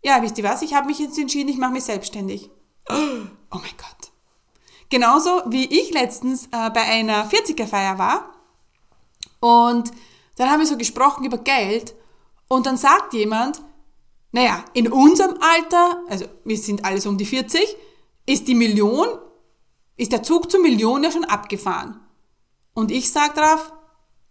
ja, 0.03 0.23
wisst 0.23 0.39
ihr 0.39 0.45
was, 0.45 0.63
ich 0.63 0.75
habe 0.75 0.87
mich 0.87 0.99
jetzt 0.99 1.19
entschieden, 1.19 1.49
ich 1.49 1.59
mache 1.59 1.73
mich 1.73 1.85
selbstständig. 1.85 2.51
Oh 3.49 3.59
mein 3.59 3.77
Gott. 3.79 4.11
Genauso 4.89 5.43
wie 5.47 5.65
ich 5.67 5.93
letztens 5.93 6.47
äh, 6.47 6.71
bei 6.71 6.83
einer 6.83 7.31
40er-Feier 7.31 7.97
war 7.97 8.35
und 9.41 9.93
dann 10.37 10.51
haben 10.51 10.61
wir 10.61 10.67
so 10.67 10.77
gesprochen 10.77 11.25
über 11.25 11.39
Geld 11.39 11.95
und 12.49 12.67
dann 12.67 12.77
sagt 12.77 13.13
jemand, 13.15 13.63
naja, 14.33 14.65
in 14.75 14.93
unserem 14.93 15.39
Alter, 15.41 16.03
also 16.09 16.27
wir 16.45 16.59
sind 16.59 16.85
alles 16.85 17.07
um 17.07 17.17
die 17.17 17.25
40, 17.25 17.77
ist 18.27 18.47
die 18.49 18.55
Million, 18.55 19.09
ist 19.97 20.13
der 20.13 20.23
Zug 20.23 20.51
zur 20.51 20.61
Million 20.61 21.03
ja 21.03 21.11
schon 21.11 21.25
abgefahren. 21.25 22.01
Und 22.75 22.91
ich 22.91 23.11
sage 23.11 23.41
drauf, 23.41 23.73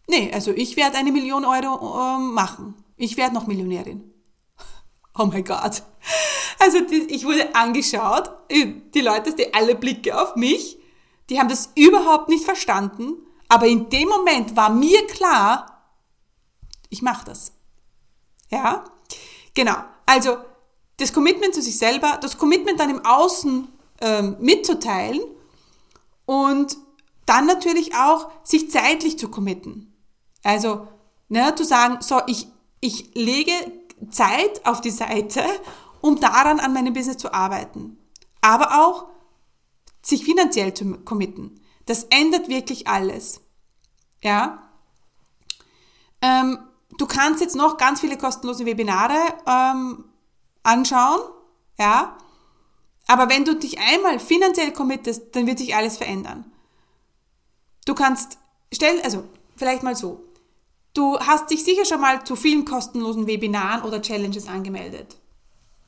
nee, 0.07 0.31
also 0.31 0.51
ich 0.51 0.77
werde 0.77 0.97
eine 0.97 1.11
Million 1.11 1.43
Euro 1.43 1.99
äh, 1.99 2.19
machen. 2.19 2.75
Ich 2.97 3.17
werde 3.17 3.33
noch 3.33 3.47
Millionärin. 3.47 4.11
Oh 5.17 5.25
mein 5.25 5.45
Gott. 5.45 5.81
Also 6.59 6.79
ich 6.89 7.23
wurde 7.23 7.55
angeschaut, 7.55 8.29
die 8.49 8.99
Leute, 8.99 9.33
die 9.33 9.53
alle 9.53 9.75
Blicke 9.75 10.19
auf 10.21 10.35
mich, 10.35 10.77
die 11.29 11.39
haben 11.39 11.47
das 11.47 11.71
überhaupt 11.75 12.27
nicht 12.27 12.43
verstanden, 12.43 13.13
aber 13.47 13.65
in 13.67 13.89
dem 13.89 14.09
Moment 14.09 14.57
war 14.57 14.69
mir 14.69 15.07
klar, 15.07 15.74
ich 16.95 17.01
mache 17.01 17.25
das. 17.25 17.51
Ja, 18.49 18.85
genau. 19.53 19.75
Also 20.05 20.37
das 20.97 21.11
Commitment 21.11 21.53
zu 21.53 21.61
sich 21.61 21.77
selber, 21.77 22.17
das 22.21 22.37
Commitment 22.37 22.79
dann 22.79 22.89
im 22.89 23.05
Außen 23.05 23.67
ähm, 23.99 24.37
mitzuteilen 24.39 25.19
und 26.25 26.77
dann 27.25 27.47
natürlich 27.47 27.95
auch 27.95 28.31
sich 28.43 28.71
zeitlich 28.71 29.19
zu 29.19 29.29
committen. 29.29 29.93
Also 30.41 30.87
ne, 31.27 31.53
zu 31.55 31.65
sagen, 31.65 31.97
so 32.01 32.21
ich, 32.27 32.47
ich 32.79 33.13
lege 33.13 33.51
Zeit 34.09 34.65
auf 34.65 34.79
die 34.79 34.91
Seite, 34.91 35.43
um 35.99 36.19
daran 36.21 36.61
an 36.61 36.71
meinem 36.71 36.93
Business 36.93 37.17
zu 37.17 37.33
arbeiten. 37.33 37.97
Aber 38.39 38.85
auch 38.85 39.07
sich 40.01 40.23
finanziell 40.23 40.73
zu 40.73 40.99
committen. 40.99 41.59
Das 41.87 42.05
ändert 42.05 42.47
wirklich 42.47 42.87
alles. 42.87 43.41
Ja. 44.21 44.69
Ähm, 46.21 46.59
du 46.97 47.05
kannst 47.05 47.41
jetzt 47.41 47.55
noch 47.55 47.77
ganz 47.77 48.01
viele 48.01 48.17
kostenlose 48.17 48.65
Webinare 48.65 49.17
ähm, 49.47 50.05
anschauen, 50.63 51.21
ja. 51.77 52.17
Aber 53.07 53.29
wenn 53.29 53.45
du 53.45 53.55
dich 53.55 53.79
einmal 53.79 54.19
finanziell 54.19 54.71
committest, 54.71 55.35
dann 55.35 55.45
wird 55.45 55.59
sich 55.59 55.75
alles 55.75 55.97
verändern. 55.97 56.51
Du 57.85 57.93
kannst, 57.93 58.39
stell, 58.73 58.99
also 59.01 59.23
vielleicht 59.55 59.83
mal 59.83 59.95
so. 59.95 60.23
Du 60.93 61.19
hast 61.19 61.51
dich 61.51 61.63
sicher 61.63 61.85
schon 61.85 62.01
mal 62.01 62.23
zu 62.23 62.35
vielen 62.35 62.65
kostenlosen 62.65 63.27
Webinaren 63.27 63.83
oder 63.83 64.01
Challenges 64.01 64.47
angemeldet. 64.47 65.17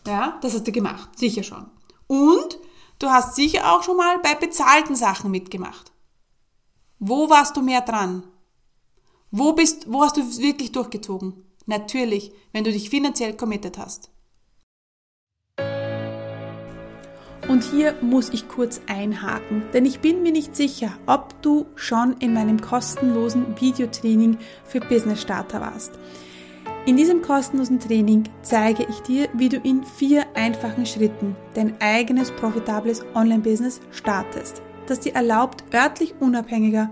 Ja, 0.06 0.38
das 0.42 0.54
hast 0.54 0.68
du 0.68 0.72
gemacht, 0.72 1.18
sicher 1.18 1.44
schon. 1.44 1.70
Und 2.08 2.60
du 3.00 3.10
hast 3.10 3.36
sicher 3.36 3.74
auch 3.74 3.84
schon 3.84 3.98
mal 3.98 4.20
bei 4.20 4.36
bezahlten 4.36 4.96
Sachen 4.96 5.32
mitgemacht. 5.32 5.92
Wo 7.00 7.30
warst 7.30 7.58
du 7.58 7.62
mehr 7.62 7.82
dran? 7.82 8.24
Wo 9.32 9.52
bist, 9.52 9.92
wo 9.92 10.04
hast 10.04 10.16
du 10.16 10.22
wirklich 10.22 10.72
durchgezogen? 10.72 11.34
Natürlich, 11.66 12.32
wenn 12.54 12.64
du 12.64 12.72
dich 12.72 12.90
finanziell 12.90 13.34
committed 13.34 13.78
hast. 13.78 14.10
Und 17.50 17.64
hier 17.64 17.96
muss 18.02 18.30
ich 18.30 18.48
kurz 18.48 18.80
einhaken, 18.88 19.64
denn 19.74 19.86
ich 19.86 20.00
bin 20.00 20.22
mir 20.24 20.32
nicht 20.32 20.56
sicher, 20.56 20.98
ob 21.08 21.42
du 21.42 21.66
schon 21.76 22.16
in 22.20 22.34
meinem 22.34 22.62
kostenlosen 22.62 23.60
Videotraining 23.60 24.38
für 24.64 24.80
Business 24.80 25.22
Starter 25.22 25.60
warst. 25.60 25.92
In 26.86 26.96
diesem 26.96 27.22
kostenlosen 27.22 27.82
Training 27.82 28.24
zeige 28.44 28.86
ich 28.90 29.00
dir, 29.00 29.28
wie 29.34 29.50
du 29.50 29.58
in 29.58 29.84
vier 29.84 30.26
einfachen 30.36 30.86
Schritten 30.86 31.36
dein 31.54 31.76
eigenes 31.82 32.32
profitables 32.32 33.04
Online-Business 33.14 33.82
startest, 33.92 34.62
das 34.88 35.02
dir 35.02 35.16
erlaubt, 35.16 35.66
örtlich 35.74 36.16
unabhängiger 36.22 36.92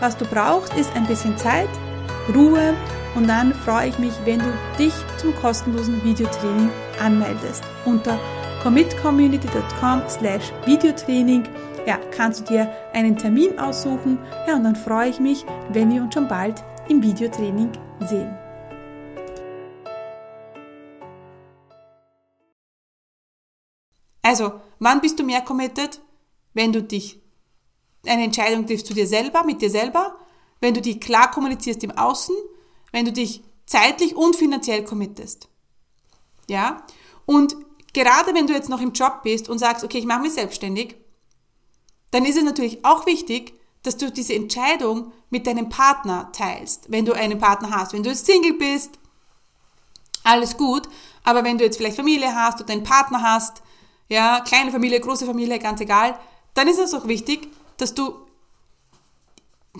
was 0.00 0.16
du 0.16 0.24
brauchst, 0.24 0.74
ist 0.74 0.94
ein 0.96 1.06
bisschen 1.06 1.36
Zeit, 1.38 1.68
Ruhe 2.34 2.74
und 3.14 3.28
dann 3.28 3.54
freue 3.54 3.88
ich 3.88 3.98
mich, 3.98 4.12
wenn 4.24 4.38
du 4.38 4.52
dich 4.78 4.92
zum 5.18 5.34
kostenlosen 5.36 6.02
Videotraining 6.04 6.70
anmeldest. 7.00 7.62
Unter 7.84 8.18
commitcommunity.com 8.62 10.02
slash 10.08 10.52
Videotraining 10.66 11.44
ja, 11.86 11.98
kannst 12.10 12.40
du 12.40 12.54
dir 12.54 12.70
einen 12.92 13.16
Termin 13.16 13.58
aussuchen. 13.58 14.18
Ja, 14.46 14.56
und 14.56 14.64
dann 14.64 14.76
freue 14.76 15.08
ich 15.08 15.18
mich, 15.18 15.44
wenn 15.70 15.90
wir 15.92 16.02
uns 16.02 16.14
schon 16.14 16.28
bald 16.28 16.62
im 16.88 17.02
Videotraining 17.02 17.72
sehen. 18.00 18.36
Also, 24.22 24.60
wann 24.78 25.00
bist 25.00 25.18
du 25.18 25.24
mehr 25.24 25.40
committed? 25.40 26.00
Wenn 26.52 26.72
du 26.72 26.82
dich 26.82 27.19
eine 28.06 28.24
Entscheidung 28.24 28.66
triffst 28.66 28.86
zu 28.86 28.94
dir 28.94 29.06
selber, 29.06 29.44
mit 29.44 29.60
dir 29.62 29.70
selber, 29.70 30.16
wenn 30.60 30.74
du 30.74 30.80
dich 30.80 31.00
klar 31.00 31.30
kommunizierst 31.30 31.82
im 31.84 31.90
Außen, 31.90 32.34
wenn 32.92 33.04
du 33.04 33.12
dich 33.12 33.42
zeitlich 33.66 34.16
und 34.16 34.36
finanziell 34.36 34.84
committest. 34.84 35.48
Ja? 36.48 36.84
Und 37.26 37.56
gerade 37.92 38.34
wenn 38.34 38.46
du 38.46 38.52
jetzt 38.52 38.68
noch 38.68 38.80
im 38.80 38.92
Job 38.92 39.22
bist 39.22 39.48
und 39.48 39.58
sagst, 39.58 39.84
okay, 39.84 39.98
ich 39.98 40.06
mache 40.06 40.22
mich 40.22 40.32
selbstständig, 40.32 40.96
dann 42.10 42.24
ist 42.24 42.36
es 42.36 42.44
natürlich 42.44 42.84
auch 42.84 43.06
wichtig, 43.06 43.54
dass 43.82 43.96
du 43.96 44.10
diese 44.10 44.34
Entscheidung 44.34 45.12
mit 45.30 45.46
deinem 45.46 45.68
Partner 45.68 46.30
teilst, 46.32 46.90
wenn 46.90 47.04
du 47.04 47.12
einen 47.12 47.38
Partner 47.38 47.70
hast. 47.70 47.92
Wenn 47.92 48.02
du 48.02 48.10
jetzt 48.10 48.26
Single 48.26 48.54
bist, 48.54 48.98
alles 50.22 50.56
gut, 50.56 50.88
aber 51.24 51.44
wenn 51.44 51.56
du 51.56 51.64
jetzt 51.64 51.76
vielleicht 51.76 51.96
Familie 51.96 52.34
hast 52.34 52.60
oder 52.60 52.72
einen 52.72 52.82
Partner 52.82 53.22
hast, 53.22 53.62
ja, 54.08 54.40
kleine 54.40 54.70
Familie, 54.70 55.00
große 55.00 55.24
Familie, 55.24 55.58
ganz 55.58 55.80
egal, 55.80 56.18
dann 56.54 56.68
ist 56.68 56.78
es 56.78 56.92
auch 56.92 57.06
wichtig, 57.06 57.48
dass 57.80 57.94
du 57.94 58.14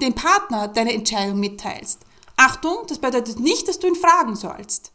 dem 0.01 0.15
Partner 0.15 0.69
deine 0.69 0.93
Entscheidung 0.93 1.39
mitteilst. 1.41 2.01
Achtung, 2.37 2.79
das 2.87 2.99
bedeutet 2.99 3.39
nicht, 3.39 3.69
dass 3.69 3.79
du 3.79 3.87
ihn 3.87 3.97
fragen 3.97 4.35
sollst. 4.35 4.93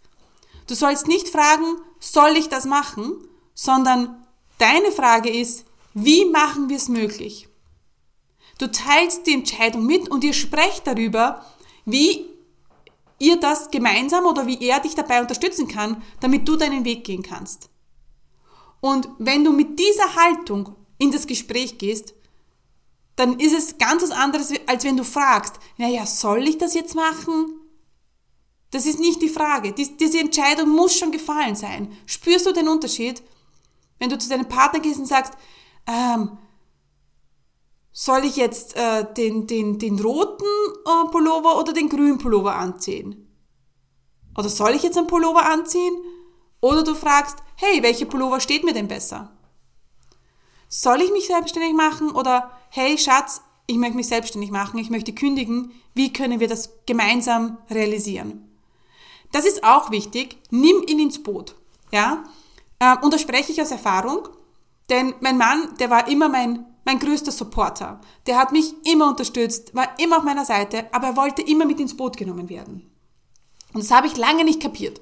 Du 0.68 0.74
sollst 0.74 1.08
nicht 1.08 1.30
fragen, 1.30 1.78
soll 2.00 2.36
ich 2.38 2.50
das 2.50 2.66
machen, 2.66 3.16
sondern 3.54 4.26
deine 4.58 4.92
Frage 4.92 5.30
ist, 5.30 5.66
wie 5.94 6.26
machen 6.26 6.70
wir 6.70 6.78
es 6.78 6.90
möglich? 6.90 7.48
Du 8.58 8.72
teilst 8.72 9.28
die 9.28 9.34
Entscheidung 9.34 9.86
mit 9.86 10.10
und 10.10 10.24
ihr 10.24 10.34
sprecht 10.34 10.88
darüber, 10.88 11.46
wie 11.86 12.26
ihr 13.20 13.40
das 13.40 13.70
gemeinsam 13.70 14.26
oder 14.26 14.48
wie 14.48 14.60
er 14.66 14.80
dich 14.80 14.96
dabei 14.96 15.22
unterstützen 15.22 15.68
kann, 15.68 16.02
damit 16.20 16.48
du 16.48 16.56
deinen 16.56 16.84
Weg 16.84 17.04
gehen 17.04 17.22
kannst. 17.22 17.70
Und 18.82 19.08
wenn 19.20 19.44
du 19.44 19.52
mit 19.52 19.78
dieser 19.80 20.16
Haltung 20.16 20.76
in 20.98 21.12
das 21.12 21.28
Gespräch 21.28 21.78
gehst, 21.78 22.15
dann 23.16 23.40
ist 23.40 23.54
es 23.54 23.78
ganz 23.78 24.04
was 24.04 24.12
anderes, 24.12 24.52
als 24.68 24.84
wenn 24.84 24.98
du 24.98 25.04
fragst, 25.04 25.56
naja, 25.78 26.06
soll 26.06 26.48
ich 26.48 26.58
das 26.58 26.74
jetzt 26.74 26.96
machen? 26.96 27.54
Das 28.72 28.86
ist 28.86 29.00
nicht 29.00 29.22
die 29.22 29.30
Frage. 29.30 29.72
Dies, 29.72 29.96
diese 29.96 30.20
Entscheidung 30.20 30.70
muss 30.70 30.98
schon 30.98 31.12
gefallen 31.12 31.56
sein. 31.56 31.96
Spürst 32.06 32.46
du 32.46 32.52
den 32.52 32.68
Unterschied? 32.68 33.24
Wenn 34.00 34.10
du 34.10 34.18
zu 34.18 34.28
deinem 34.28 34.50
Partner 34.50 34.82
gehst 34.82 35.00
und 35.00 35.08
sagst, 35.08 35.34
ähm, 35.88 36.38
soll 37.94 38.26
ich 38.26 38.36
jetzt 38.36 38.76
äh, 38.76 39.06
den, 39.14 39.48
den, 39.48 39.80
den 39.80 39.98
roten 40.00 40.44
äh, 40.44 41.10
Pullover 41.10 41.58
oder 41.58 41.72
den 41.72 41.88
grünen 41.88 42.18
Pullover 42.18 42.56
anziehen? 42.56 43.26
Oder 44.38 44.50
soll 44.50 44.72
ich 44.72 44.84
jetzt 44.84 44.98
einen 44.98 45.08
Pullover 45.08 45.46
anziehen? 45.46 45.96
Oder 46.60 46.84
du 46.84 46.94
fragst, 46.94 47.38
hey, 47.56 47.82
welche 47.82 48.06
Pullover 48.06 48.42
steht 48.42 48.66
mir 48.66 48.74
denn 48.74 48.90
besser? 48.90 49.35
Soll 50.78 51.02
ich 51.02 51.12
mich 51.12 51.28
selbstständig 51.28 51.74
machen? 51.74 52.12
Oder 52.12 52.52
hey, 52.70 52.98
Schatz, 52.98 53.42
ich 53.66 53.78
möchte 53.78 53.96
mich 53.96 54.08
selbstständig 54.08 54.52
machen, 54.52 54.78
ich 54.78 54.90
möchte 54.90 55.14
kündigen, 55.14 55.72
wie 55.94 56.12
können 56.12 56.42
wir 56.42 56.50
das 56.50 56.70
gemeinsam 56.86 57.58
realisieren? 57.70 58.50
Das 59.32 59.46
ist 59.46 59.64
auch 59.64 59.90
wichtig, 59.90 60.38
nimm 60.50 60.84
ihn 60.86 61.00
ins 61.00 61.24
Boot. 61.24 61.56
Ja? 61.92 62.26
Ähm, 62.82 62.98
und 63.02 63.14
da 63.14 63.18
spreche 63.18 63.54
ich 63.54 63.62
aus 63.62 63.72
Erfahrung, 63.72 64.28
denn 64.90 65.16
mein 65.22 65.38
Mann, 65.38 65.76
der 65.80 65.90
war 65.90 66.10
immer 66.10 66.28
mein, 66.28 66.66
mein 66.84 67.00
größter 67.00 67.32
Supporter. 67.32 68.02
Der 68.28 68.38
hat 68.38 68.52
mich 68.52 68.74
immer 68.86 69.08
unterstützt, 69.08 69.74
war 69.74 69.98
immer 69.98 70.18
auf 70.18 70.24
meiner 70.24 70.46
Seite, 70.46 70.94
aber 70.94 71.08
er 71.08 71.16
wollte 71.16 71.42
immer 71.42 71.66
mit 71.66 71.80
ins 71.80 71.96
Boot 71.96 72.18
genommen 72.18 72.50
werden. 72.50 72.92
Und 73.74 73.82
das 73.82 73.92
habe 73.92 74.08
ich 74.08 74.18
lange 74.18 74.44
nicht 74.44 74.62
kapiert. 74.62 75.00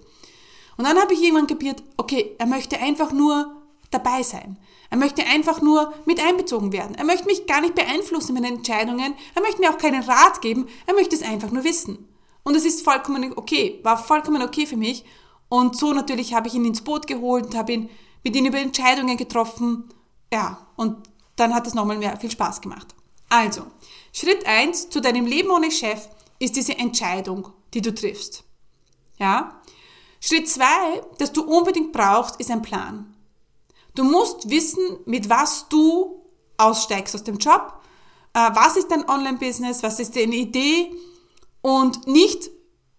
Und 0.77 0.85
dann 0.85 0.99
habe 0.99 1.15
ich 1.15 1.21
irgendwann 1.23 1.47
kapiert, 1.47 1.81
okay, 1.97 2.35
er 2.37 2.45
möchte 2.45 2.79
einfach 2.79 3.11
nur 3.11 3.63
dabei 3.89 4.21
sein. 4.21 4.57
Er 4.93 4.99
möchte 4.99 5.25
einfach 5.25 5.59
nur 5.59 5.91
mit 6.05 6.23
einbezogen 6.23 6.71
werden. 6.71 6.93
Er 6.93 7.03
möchte 7.03 7.25
mich 7.25 7.47
gar 7.47 7.61
nicht 7.61 7.73
beeinflussen 7.73 8.35
mit 8.35 8.43
den 8.43 8.57
Entscheidungen. 8.57 9.15
Er 9.33 9.41
möchte 9.41 9.59
mir 9.59 9.71
auch 9.71 9.79
keinen 9.79 10.03
Rat 10.03 10.39
geben. 10.43 10.67
Er 10.85 10.93
möchte 10.93 11.15
es 11.15 11.23
einfach 11.23 11.49
nur 11.49 11.63
wissen. 11.63 12.07
Und 12.43 12.53
es 12.53 12.63
ist 12.63 12.83
vollkommen 12.83 13.33
okay, 13.35 13.79
war 13.81 13.97
vollkommen 13.97 14.43
okay 14.43 14.67
für 14.67 14.77
mich. 14.77 15.03
Und 15.49 15.75
so 15.75 15.93
natürlich 15.93 16.35
habe 16.35 16.47
ich 16.47 16.53
ihn 16.53 16.65
ins 16.65 16.83
Boot 16.83 17.07
geholt 17.07 17.45
und 17.45 17.55
habe 17.55 17.71
ihn 17.71 17.89
mit 18.23 18.35
ihm 18.35 18.45
über 18.45 18.59
Entscheidungen 18.59 19.17
getroffen. 19.17 19.89
Ja, 20.31 20.67
und 20.75 21.09
dann 21.37 21.55
hat 21.55 21.65
es 21.65 21.73
nochmal 21.73 21.97
mehr 21.97 22.15
viel 22.17 22.29
Spaß 22.29 22.61
gemacht. 22.61 22.93
Also, 23.29 23.63
Schritt 24.11 24.45
eins 24.45 24.91
zu 24.91 25.01
deinem 25.01 25.25
Leben 25.25 25.49
ohne 25.49 25.71
Chef 25.71 26.07
ist 26.37 26.55
diese 26.55 26.77
Entscheidung, 26.77 27.51
die 27.73 27.81
du 27.81 27.95
triffst. 27.95 28.43
Ja? 29.17 29.59
Schritt 30.19 30.47
zwei, 30.47 31.01
das 31.17 31.33
du 31.33 31.41
unbedingt 31.43 31.93
brauchst, 31.93 32.39
ist 32.39 32.51
ein 32.51 32.61
Plan. 32.61 33.12
Du 33.95 34.03
musst 34.03 34.49
wissen, 34.49 34.99
mit 35.05 35.29
was 35.29 35.69
du 35.69 36.23
aussteigst 36.57 37.15
aus 37.15 37.23
dem 37.23 37.37
Job. 37.37 37.81
Äh, 38.33 38.49
was 38.53 38.77
ist 38.77 38.89
dein 38.89 39.07
Online-Business? 39.07 39.83
Was 39.83 39.99
ist 39.99 40.15
deine 40.15 40.35
Idee? 40.35 40.91
Und 41.61 42.07
nicht, 42.07 42.49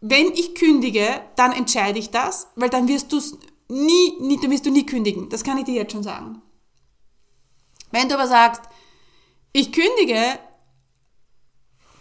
wenn 0.00 0.32
ich 0.32 0.54
kündige, 0.54 1.06
dann 1.36 1.52
entscheide 1.52 1.98
ich 1.98 2.10
das, 2.10 2.48
weil 2.56 2.70
dann 2.70 2.88
wirst 2.88 3.12
du 3.12 3.20
nie, 3.68 4.16
nie, 4.20 4.38
dann 4.40 4.50
wirst 4.50 4.66
du 4.66 4.70
nie 4.70 4.86
kündigen. 4.86 5.28
Das 5.28 5.42
kann 5.42 5.58
ich 5.58 5.64
dir 5.64 5.74
jetzt 5.74 5.92
schon 5.92 6.02
sagen. 6.02 6.42
Wenn 7.90 8.08
du 8.08 8.14
aber 8.14 8.28
sagst, 8.28 8.62
ich 9.52 9.72
kündige, 9.72 10.38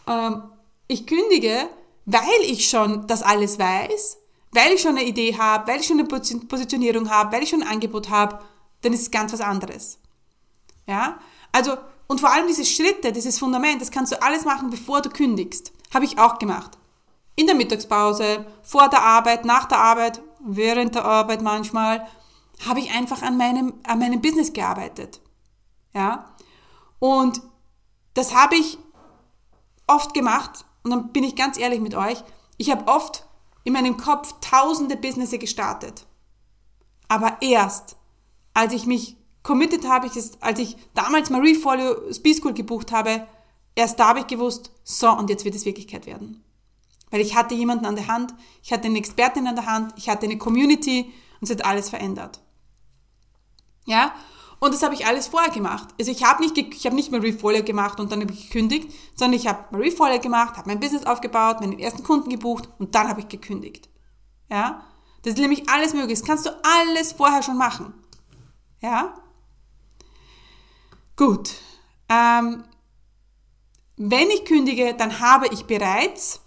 ähm, 0.08 0.44
ich 0.88 1.06
kündige, 1.08 1.70
weil 2.06 2.42
ich 2.42 2.70
schon 2.70 3.08
das 3.08 3.24
alles 3.24 3.58
weiß, 3.60 4.18
weil 4.52 4.74
ich 4.74 4.82
schon 4.82 4.98
eine 4.98 5.06
Idee 5.06 5.38
habe, 5.38 5.72
weil 5.72 5.80
ich 5.80 5.88
schon 5.88 6.00
eine 6.00 6.08
Positionierung 6.08 7.10
habe, 7.10 7.32
weil 7.32 7.44
ich 7.44 7.50
schon 7.50 7.64
ein 7.64 7.70
Angebot 7.70 8.10
habe, 8.10 8.40
dann 8.84 8.94
ist 8.94 9.02
es 9.02 9.12
ganz 9.12 9.34
was 9.34 9.42
anderes. 9.42 9.98
Ja? 10.86 11.20
Also, 11.52 11.78
und 12.08 12.20
vor 12.20 12.32
allem 12.32 12.48
diese 12.48 12.66
Schritte, 12.66 13.12
dieses 13.12 13.40
Fundament, 13.40 13.82
das 13.82 13.92
kannst 13.92 14.12
du 14.12 14.22
alles 14.22 14.46
machen, 14.46 14.70
bevor 14.70 15.02
du 15.02 15.10
kündigst. 15.10 15.72
Habe 15.94 16.06
ich 16.06 16.20
auch 16.20 16.38
gemacht. 16.38 16.78
In 17.36 17.48
der 17.48 17.56
Mittagspause, 17.56 18.46
vor 18.62 18.90
der 18.90 19.02
Arbeit, 19.02 19.46
nach 19.46 19.66
der 19.66 19.80
Arbeit, 19.80 20.22
während 20.40 20.96
der 20.96 21.06
Arbeit 21.06 21.42
manchmal, 21.42 22.08
habe 22.66 22.80
ich 22.80 22.94
einfach 22.94 23.22
an 23.22 23.38
meinem, 23.38 23.74
an 23.84 24.00
meinem 24.00 24.22
Business 24.22 24.54
gearbeitet. 24.54 25.22
Ja? 25.94 26.36
Und 27.00 27.42
das 28.14 28.36
habe 28.36 28.56
ich 28.56 28.78
oft 29.88 30.14
gemacht, 30.14 30.66
und 30.84 30.92
dann 30.92 31.12
bin 31.12 31.24
ich 31.24 31.36
ganz 31.36 31.58
ehrlich 31.58 31.80
mit 31.80 31.96
euch, 31.96 32.24
ich 32.58 32.70
habe 32.70 32.88
oft 32.88 33.26
in 33.64 33.74
meinem 33.74 33.98
Kopf 33.98 34.36
tausende 34.42 34.98
Businesses 34.98 35.40
gestartet. 35.40 36.06
Aber 37.08 37.38
erst, 37.42 37.96
als 38.54 38.74
ich 38.74 38.86
mich 38.86 39.18
committed 39.44 39.88
habe, 39.88 40.10
als 40.40 40.60
ich 40.60 40.78
damals 40.94 41.30
Marie 41.30 41.56
Folio 41.56 42.12
Speed 42.12 42.38
School 42.38 42.54
gebucht 42.54 42.92
habe, 42.92 43.28
erst 43.76 44.00
da 44.00 44.10
habe 44.10 44.20
ich 44.20 44.28
gewusst, 44.28 44.72
so, 44.84 45.12
und 45.12 45.30
jetzt 45.30 45.46
wird 45.46 45.56
es 45.56 45.66
Wirklichkeit 45.66 46.06
werden. 46.06 46.44
Weil 47.12 47.22
ich 47.22 47.36
hatte 47.36 47.54
jemanden 47.54 47.86
an 47.86 47.96
der 47.96 48.08
Hand, 48.08 48.34
ich 48.64 48.74
hatte 48.74 48.88
eine 48.88 48.98
Expertin 48.98 49.48
an 49.48 49.56
der 49.56 49.68
Hand, 49.68 49.94
ich 49.98 50.10
hatte 50.10 50.26
eine 50.26 50.38
Community 50.38 51.12
und 51.40 51.50
es 51.50 51.52
hat 51.52 51.66
alles 51.66 51.90
verändert. 51.90 52.40
Ja? 53.86 54.14
Und 54.60 54.74
das 54.74 54.82
habe 54.82 54.96
ich 54.96 55.06
alles 55.06 55.28
vorher 55.28 55.52
gemacht. 55.52 55.90
Also 56.00 56.10
ich 56.10 56.24
habe 56.24 56.42
nicht, 56.42 56.58
ich 56.58 56.86
habe 56.86 56.96
nicht 56.96 57.12
Marie 57.12 57.34
Folio 57.34 57.64
gemacht 57.64 58.00
und 58.00 58.12
dann 58.12 58.22
habe 58.22 58.32
ich 58.32 58.48
gekündigt, 58.48 58.92
sondern 59.14 59.38
ich 59.38 59.46
habe 59.46 59.66
Marie 59.72 59.92
Folio 59.92 60.20
gemacht, 60.20 60.56
habe 60.56 60.70
mein 60.70 60.80
Business 60.80 61.06
aufgebaut, 61.06 61.60
meinen 61.60 61.78
ersten 61.80 62.04
Kunden 62.04 62.30
gebucht 62.30 62.70
und 62.80 62.96
dann 62.96 63.10
habe 63.10 63.20
ich 63.20 63.28
gekündigt. 63.28 63.90
Ja? 64.50 64.86
Das 65.24 65.34
ist 65.34 65.40
nämlich 65.40 65.70
alles 65.70 65.94
möglich. 65.94 66.18
Das 66.18 66.28
kannst 66.28 66.46
du 66.46 66.50
alles 66.64 67.12
vorher 67.12 67.44
schon 67.44 67.58
machen. 67.58 67.94
Ja? 68.84 69.14
Gut. 71.16 71.56
Ähm, 72.10 72.66
wenn 73.96 74.30
ich 74.30 74.46
kündige, 74.46 74.94
dann 74.94 75.20
habe 75.20 75.48
ich 75.48 75.66
bereits 75.66 76.42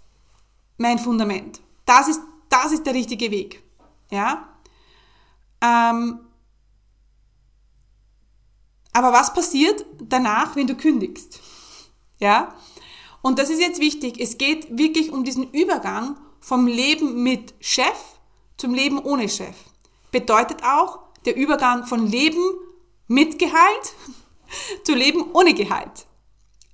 mein 0.77 0.99
Fundament. 0.99 1.59
Das 1.85 2.07
ist, 2.07 2.21
das 2.49 2.71
ist 2.71 2.85
der 2.85 2.93
richtige 2.93 3.31
Weg. 3.31 3.63
Ja? 4.11 4.47
Ähm, 5.61 6.19
aber 8.93 9.11
was 9.11 9.33
passiert 9.33 9.85
danach, 9.99 10.55
wenn 10.55 10.67
du 10.67 10.75
kündigst? 10.75 11.41
Ja? 12.19 12.53
Und 13.23 13.39
das 13.39 13.49
ist 13.49 13.59
jetzt 13.59 13.81
wichtig. 13.81 14.19
Es 14.19 14.37
geht 14.37 14.77
wirklich 14.77 15.11
um 15.11 15.23
diesen 15.23 15.51
Übergang 15.51 16.17
vom 16.39 16.67
Leben 16.67 17.23
mit 17.23 17.55
Chef 17.59 18.19
zum 18.57 18.75
Leben 18.75 18.99
ohne 18.99 19.27
Chef. 19.27 19.55
Bedeutet 20.11 20.63
auch 20.63 21.06
der 21.27 21.35
Übergang 21.35 21.85
von 21.85 22.07
Leben 22.07 22.41
mit 23.07 23.37
Gehalt 23.37 23.93
zu 24.83 24.95
Leben 24.95 25.31
ohne 25.33 25.53
Gehalt. 25.53 26.07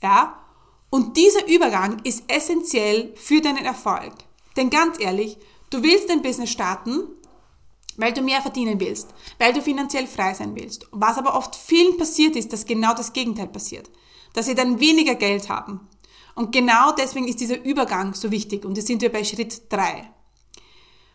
Ja? 0.02 0.40
Und 0.90 1.18
dieser 1.18 1.48
Übergang 1.48 2.00
ist 2.04 2.24
essentiell 2.28 3.14
für 3.16 3.42
deinen 3.42 3.66
Erfolg. 3.66 4.14
Denn 4.56 4.70
ganz 4.70 5.00
ehrlich, 5.00 5.38
du 5.72 5.82
willst 5.82 6.10
dein 6.10 6.22
Business 6.22 6.52
starten, 6.52 7.02
weil 7.98 8.14
du 8.14 8.22
mehr 8.22 8.42
verdienen 8.42 8.80
willst, 8.80 9.10
weil 9.40 9.54
du 9.54 9.62
finanziell 9.62 10.08
frei 10.08 10.34
sein 10.34 10.56
willst. 10.56 10.88
Was 10.92 11.18
aber 11.18 11.36
oft 11.36 11.56
vielen 11.56 11.98
passiert 11.98 12.36
ist, 12.36 12.54
dass 12.54 12.66
genau 12.66 12.94
das 12.94 13.14
Gegenteil 13.14 13.48
passiert. 13.48 13.90
Dass 14.34 14.46
sie 14.46 14.56
dann 14.56 14.80
weniger 14.80 15.16
Geld 15.16 15.50
haben. 15.50 15.88
Und 16.36 16.52
genau 16.52 16.92
deswegen 16.92 17.28
ist 17.28 17.40
dieser 17.40 17.64
Übergang 17.64 18.14
so 18.14 18.32
wichtig. 18.32 18.66
Und 18.66 18.78
jetzt 18.78 18.88
sind 18.88 19.02
wir 19.02 19.12
bei 19.12 19.24
Schritt 19.24 19.72
drei. 19.72 20.12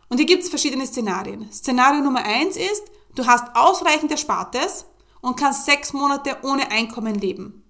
Und 0.09 0.18
hier 0.18 0.27
gibt 0.27 0.42
es 0.42 0.48
verschiedene 0.48 0.87
Szenarien. 0.87 1.51
Szenario 1.53 2.01
Nummer 2.01 2.24
eins 2.24 2.57
ist, 2.57 2.85
du 3.14 3.27
hast 3.27 3.55
ausreichend 3.55 4.11
Erspartes 4.11 4.87
und 5.21 5.37
kannst 5.37 5.66
sechs 5.66 5.92
Monate 5.92 6.37
ohne 6.42 6.71
Einkommen 6.71 7.14
leben. 7.14 7.64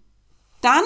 Dann 0.61 0.85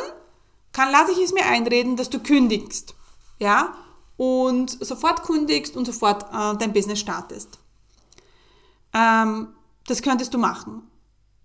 kann, 0.72 0.90
lasse 0.90 1.12
ich 1.12 1.18
es 1.18 1.32
mir 1.32 1.44
einreden, 1.46 1.96
dass 1.96 2.10
du 2.10 2.18
kündigst. 2.18 2.94
Ja? 3.38 3.74
Und 4.16 4.70
sofort 4.84 5.22
kündigst 5.22 5.76
und 5.76 5.84
sofort 5.84 6.24
äh, 6.32 6.56
dein 6.56 6.72
Business 6.72 7.00
startest. 7.00 7.58
Ähm, 8.92 9.48
das 9.86 10.02
könntest 10.02 10.32
du 10.34 10.38
machen. 10.38 10.88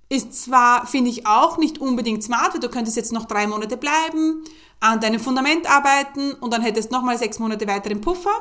Ist 0.10 0.44
zwar, 0.44 0.86
finde 0.86 1.10
ich, 1.10 1.28
auch 1.28 1.58
nicht 1.58 1.80
unbedingt 1.80 2.24
smart, 2.24 2.54
weil 2.54 2.62
du 2.62 2.70
könntest 2.70 2.96
jetzt 2.96 3.12
noch 3.12 3.26
drei 3.26 3.48
Monate 3.48 3.76
bleiben, 3.76 4.44
an 4.80 5.02
deinem 5.02 5.20
Fundament 5.20 5.70
arbeiten 5.70 6.34
und 6.34 6.54
dann 6.54 6.62
hättest 6.62 6.92
nochmal 6.92 7.18
sechs 7.18 7.40
Monate 7.40 7.68
weiteren 7.68 8.00
Puffer. 8.00 8.32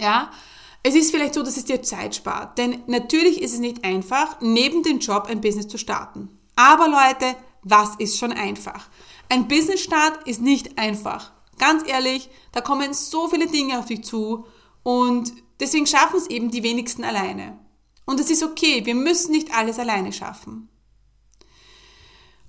Ja, 0.00 0.30
es 0.82 0.94
ist 0.94 1.10
vielleicht 1.10 1.34
so, 1.34 1.42
dass 1.42 1.56
es 1.56 1.64
dir 1.64 1.82
Zeit 1.82 2.14
spart, 2.14 2.58
denn 2.58 2.82
natürlich 2.86 3.42
ist 3.42 3.52
es 3.52 3.58
nicht 3.58 3.84
einfach, 3.84 4.40
neben 4.40 4.82
dem 4.82 5.00
Job 5.00 5.26
ein 5.28 5.40
Business 5.40 5.68
zu 5.68 5.78
starten. 5.78 6.28
Aber 6.56 6.88
Leute, 6.88 7.36
was 7.62 7.96
ist 7.98 8.18
schon 8.18 8.32
einfach? 8.32 8.88
Ein 9.28 9.48
Business-Start 9.48 10.26
ist 10.26 10.40
nicht 10.40 10.78
einfach. 10.78 11.32
Ganz 11.58 11.88
ehrlich, 11.88 12.30
da 12.52 12.60
kommen 12.60 12.94
so 12.94 13.28
viele 13.28 13.46
Dinge 13.46 13.78
auf 13.78 13.86
dich 13.86 14.04
zu 14.04 14.46
und 14.82 15.32
deswegen 15.60 15.86
schaffen 15.86 16.16
es 16.16 16.28
eben 16.28 16.50
die 16.50 16.62
wenigsten 16.62 17.04
alleine. 17.04 17.58
Und 18.06 18.20
es 18.20 18.30
ist 18.30 18.42
okay, 18.42 18.86
wir 18.86 18.94
müssen 18.94 19.32
nicht 19.32 19.52
alles 19.54 19.78
alleine 19.78 20.12
schaffen. 20.12 20.68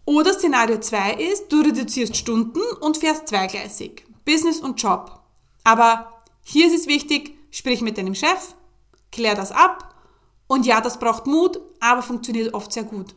Oder 0.05 0.33
Szenario 0.33 0.79
2 0.79 1.13
ist, 1.15 1.51
du 1.51 1.61
reduzierst 1.61 2.15
Stunden 2.15 2.61
und 2.79 2.97
fährst 2.97 3.27
zweigleisig. 3.27 4.05
Business 4.25 4.59
und 4.59 4.81
Job. 4.81 5.19
Aber 5.63 6.23
hier 6.43 6.67
ist 6.67 6.79
es 6.79 6.87
wichtig, 6.87 7.35
sprich 7.51 7.81
mit 7.81 7.97
deinem 7.97 8.15
Chef, 8.15 8.55
klär 9.11 9.35
das 9.35 9.51
ab. 9.51 9.95
Und 10.47 10.65
ja, 10.65 10.81
das 10.81 10.99
braucht 10.99 11.27
Mut, 11.27 11.59
aber 11.79 12.01
funktioniert 12.01 12.53
oft 12.53 12.71
sehr 12.71 12.83
gut. 12.83 13.15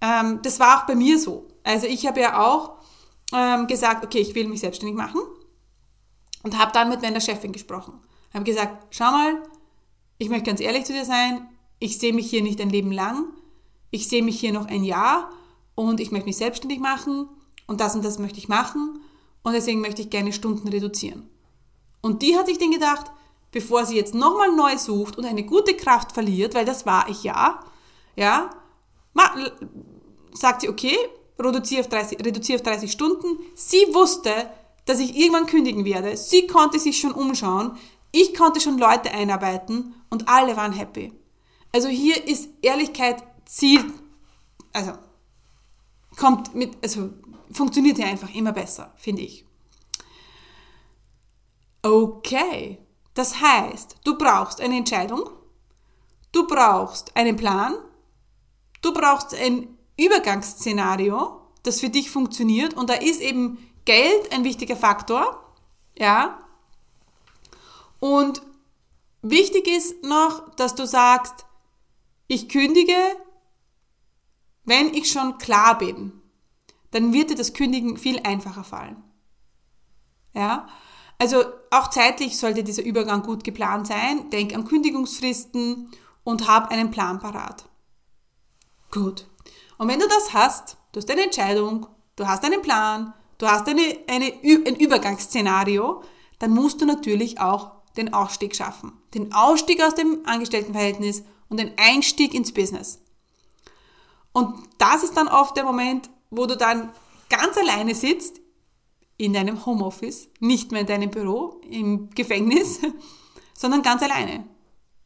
Ähm, 0.00 0.40
das 0.42 0.58
war 0.58 0.78
auch 0.78 0.86
bei 0.86 0.94
mir 0.94 1.18
so. 1.18 1.48
Also 1.62 1.86
ich 1.86 2.06
habe 2.06 2.20
ja 2.20 2.40
auch 2.44 2.78
ähm, 3.32 3.66
gesagt, 3.66 4.04
okay, 4.04 4.18
ich 4.18 4.34
will 4.34 4.48
mich 4.48 4.60
selbstständig 4.60 4.96
machen 4.96 5.20
und 6.42 6.58
habe 6.58 6.72
dann 6.72 6.88
mit 6.88 7.02
meiner 7.02 7.20
Chefin 7.20 7.52
gesprochen. 7.52 8.00
Habe 8.32 8.44
gesagt, 8.44 8.86
schau 8.90 9.10
mal, 9.10 9.42
ich 10.18 10.28
möchte 10.28 10.46
ganz 10.46 10.60
ehrlich 10.60 10.84
zu 10.84 10.92
dir 10.92 11.04
sein, 11.04 11.48
ich 11.78 11.98
sehe 11.98 12.12
mich 12.12 12.28
hier 12.28 12.42
nicht 12.42 12.60
ein 12.60 12.70
Leben 12.70 12.92
lang, 12.92 13.26
ich 13.90 14.08
sehe 14.08 14.22
mich 14.22 14.38
hier 14.38 14.52
noch 14.52 14.66
ein 14.66 14.84
Jahr 14.84 15.30
und 15.74 16.00
ich 16.00 16.10
möchte 16.10 16.26
mich 16.26 16.36
selbstständig 16.36 16.80
machen 16.80 17.28
und 17.66 17.80
das 17.80 17.94
und 17.94 18.04
das 18.04 18.18
möchte 18.18 18.38
ich 18.38 18.48
machen 18.48 19.00
und 19.42 19.52
deswegen 19.52 19.80
möchte 19.80 20.02
ich 20.02 20.10
gerne 20.10 20.32
Stunden 20.32 20.68
reduzieren. 20.68 21.28
Und 22.02 22.22
die 22.22 22.36
hat 22.36 22.46
sich 22.46 22.58
dann 22.58 22.70
gedacht, 22.70 23.10
bevor 23.52 23.84
sie 23.84 23.96
jetzt 23.96 24.14
nochmal 24.14 24.52
neu 24.52 24.76
sucht 24.76 25.18
und 25.18 25.24
eine 25.24 25.44
gute 25.44 25.76
Kraft 25.76 26.12
verliert, 26.12 26.54
weil 26.54 26.64
das 26.64 26.86
war 26.86 27.08
ich 27.08 27.22
ja, 27.22 27.60
ja, 28.16 28.50
sagt 30.32 30.62
sie, 30.62 30.68
okay, 30.68 30.96
reduziere 31.38 31.80
auf 31.80 31.88
30, 31.88 32.24
reduziere 32.24 32.58
auf 32.58 32.62
30 32.62 32.90
Stunden. 32.90 33.38
Sie 33.54 33.86
wusste, 33.92 34.50
dass 34.84 35.00
ich 35.00 35.16
irgendwann 35.16 35.46
kündigen 35.46 35.84
werde. 35.84 36.16
Sie 36.16 36.46
konnte 36.46 36.78
sich 36.78 37.00
schon 37.00 37.12
umschauen. 37.12 37.76
Ich 38.12 38.34
konnte 38.34 38.60
schon 38.60 38.78
Leute 38.78 39.12
einarbeiten 39.12 39.94
und 40.10 40.28
alle 40.28 40.56
waren 40.56 40.72
happy. 40.72 41.12
Also 41.72 41.88
hier 41.88 42.26
ist 42.26 42.50
Ehrlichkeit 42.62 43.22
Ziel, 43.44 43.84
also 44.72 44.92
kommt 46.16 46.54
mit, 46.54 46.76
also 46.82 47.10
funktioniert 47.52 47.98
ja 47.98 48.06
einfach 48.06 48.32
immer 48.34 48.52
besser, 48.52 48.92
finde 48.96 49.22
ich. 49.22 49.44
Okay, 51.82 52.78
das 53.14 53.40
heißt, 53.40 53.96
du 54.04 54.16
brauchst 54.16 54.60
eine 54.60 54.76
Entscheidung, 54.76 55.28
du 56.32 56.46
brauchst 56.46 57.16
einen 57.16 57.36
Plan, 57.36 57.74
du 58.82 58.92
brauchst 58.92 59.34
ein 59.34 59.76
Übergangsszenario, 59.96 61.40
das 61.62 61.80
für 61.80 61.90
dich 61.90 62.10
funktioniert 62.10 62.74
und 62.74 62.88
da 62.88 62.94
ist 62.94 63.20
eben 63.20 63.58
Geld 63.84 64.32
ein 64.32 64.44
wichtiger 64.44 64.76
Faktor, 64.76 65.54
ja. 65.98 66.38
Und 67.98 68.42
wichtig 69.22 69.66
ist 69.66 70.02
noch, 70.04 70.54
dass 70.54 70.74
du 70.74 70.86
sagst, 70.86 71.46
ich 72.28 72.48
kündige, 72.48 72.96
wenn 74.64 74.94
ich 74.94 75.10
schon 75.10 75.38
klar 75.38 75.76
bin, 75.76 76.12
dann 76.92 77.12
wird 77.12 77.30
dir 77.30 77.36
das 77.36 77.52
Kündigen 77.52 77.96
viel 77.96 78.20
einfacher 78.20 78.64
fallen. 78.64 79.02
Ja, 80.32 80.68
also 81.20 81.44
auch 81.70 81.90
zeitlich 81.90 82.38
sollte 82.38 82.64
dieser 82.64 82.82
Übergang 82.82 83.22
gut 83.22 83.44
geplant 83.44 83.86
sein. 83.86 84.30
Denk 84.30 84.54
an 84.54 84.64
Kündigungsfristen 84.64 85.90
und 86.24 86.48
hab 86.48 86.70
einen 86.70 86.90
Plan 86.90 87.20
parat. 87.20 87.66
Gut. 88.90 89.26
Und 89.76 89.88
wenn 89.88 90.00
du 90.00 90.08
das 90.08 90.32
hast, 90.32 90.78
du 90.92 90.98
hast 90.98 91.10
eine 91.10 91.24
Entscheidung, 91.24 91.86
du 92.16 92.26
hast 92.26 92.42
einen 92.42 92.62
Plan, 92.62 93.12
du 93.36 93.46
hast 93.46 93.68
eine, 93.68 93.98
eine, 94.08 94.32
ein 94.42 94.76
Übergangsszenario, 94.76 96.02
dann 96.38 96.52
musst 96.52 96.80
du 96.80 96.86
natürlich 96.86 97.38
auch 97.38 97.72
den 97.98 98.14
Ausstieg 98.14 98.56
schaffen. 98.56 98.94
Den 99.12 99.34
Ausstieg 99.34 99.82
aus 99.82 99.94
dem 99.94 100.20
Angestelltenverhältnis 100.24 101.22
und 101.50 101.60
den 101.60 101.72
Einstieg 101.76 102.32
ins 102.32 102.52
Business. 102.52 102.98
Und 104.32 104.54
das 104.78 105.02
ist 105.02 105.18
dann 105.18 105.28
oft 105.28 105.54
der 105.54 105.64
Moment, 105.64 106.08
wo 106.30 106.46
du 106.46 106.56
dann 106.56 106.90
ganz 107.28 107.58
alleine 107.58 107.94
sitzt 107.94 108.39
in 109.20 109.34
deinem 109.34 109.66
Homeoffice, 109.66 110.28
nicht 110.40 110.72
mehr 110.72 110.80
in 110.80 110.86
deinem 110.86 111.10
Büro, 111.10 111.60
im 111.68 112.08
Gefängnis, 112.10 112.80
sondern 113.54 113.82
ganz 113.82 114.02
alleine. 114.02 114.48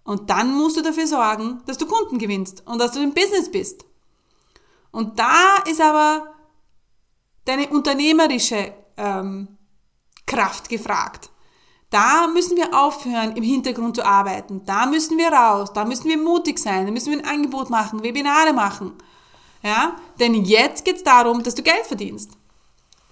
Und 0.05 0.31
dann 0.31 0.57
musst 0.57 0.77
du 0.77 0.83
dafür 0.83 1.07
sorgen, 1.07 1.63
dass 1.67 1.79
du 1.79 1.87
Kunden 1.87 2.19
gewinnst 2.19 2.63
und 2.67 2.79
dass 2.79 2.93
du 2.93 3.03
im 3.03 3.13
Business 3.13 3.51
bist. 3.51 3.85
Und 4.93 5.19
da 5.19 5.57
ist 5.69 5.81
aber 5.81 6.35
deine 7.45 7.69
unternehmerische 7.69 8.73
ähm, 8.97 9.49
Kraft 10.27 10.69
gefragt. 10.69 11.31
Da 11.91 12.29
müssen 12.29 12.57
wir 12.57 12.73
aufhören, 12.73 13.37
im 13.37 13.43
Hintergrund 13.43 13.97
zu 13.97 14.05
arbeiten. 14.05 14.65
Da 14.65 14.87
müssen 14.87 15.19
wir 15.19 15.33
raus. 15.33 15.73
Da 15.73 15.85
müssen 15.85 16.09
wir 16.09 16.19
mutig 16.19 16.59
sein. 16.59 16.87
Da 16.87 16.93
müssen 16.93 17.13
wir 17.13 17.19
ein 17.19 17.27
Angebot 17.27 17.71
machen, 17.71 18.03
Webinare 18.03 18.53
machen. 18.53 18.95
Ja? 19.63 19.97
Denn 20.21 20.35
jetzt 20.45 20.85
geht 20.85 20.97
es 20.97 21.05
darum, 21.05 21.43
dass 21.43 21.55
du 21.55 21.63
Geld 21.63 21.87
verdienst. 21.87 22.33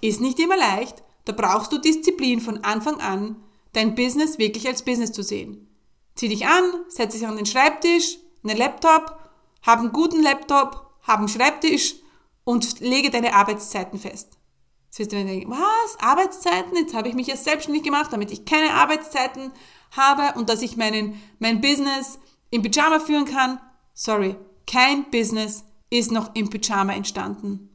Ist 0.02 0.20
nicht 0.20 0.38
immer 0.40 0.56
leicht, 0.56 1.02
da 1.24 1.32
brauchst 1.32 1.72
du 1.72 1.78
Disziplin 1.78 2.40
von 2.40 2.64
Anfang 2.64 3.00
an, 3.00 3.36
dein 3.72 3.94
Business 3.94 4.36
wirklich 4.38 4.66
als 4.66 4.84
Business 4.84 5.12
zu 5.12 5.22
sehen. 5.22 5.68
Zieh 6.16 6.28
dich 6.28 6.46
an, 6.46 6.64
setz 6.88 7.14
dich 7.14 7.26
an 7.26 7.36
den 7.36 7.46
Schreibtisch, 7.46 8.18
einen 8.42 8.58
Laptop, 8.58 9.18
hab 9.62 9.78
einen 9.78 9.92
guten 9.92 10.20
Laptop, 10.20 10.90
hab 11.02 11.20
einen 11.20 11.28
Schreibtisch 11.28 11.94
und 12.44 12.80
lege 12.80 13.10
deine 13.10 13.34
Arbeitszeiten 13.34 13.98
fest. 13.98 14.38
Jetzt 14.86 14.98
wirst 14.98 15.12
du 15.12 15.16
mir 15.16 15.24
denken, 15.24 15.50
was? 15.50 16.00
Arbeitszeiten? 16.00 16.76
Jetzt 16.76 16.94
habe 16.94 17.08
ich 17.08 17.14
mich 17.14 17.28
erst 17.28 17.44
selbstständig 17.44 17.84
gemacht, 17.84 18.12
damit 18.12 18.30
ich 18.30 18.44
keine 18.44 18.74
Arbeitszeiten 18.74 19.52
habe 19.96 20.38
und 20.38 20.48
dass 20.48 20.62
ich 20.62 20.76
meinen, 20.76 21.22
mein 21.38 21.60
Business 21.60 22.18
im 22.50 22.62
Pyjama 22.62 22.98
führen 22.98 23.24
kann. 23.24 23.60
Sorry, 23.94 24.36
kein 24.66 25.10
Business 25.10 25.64
ist 25.90 26.10
noch 26.10 26.34
im 26.34 26.50
Pyjama 26.50 26.92
entstanden. 26.92 27.71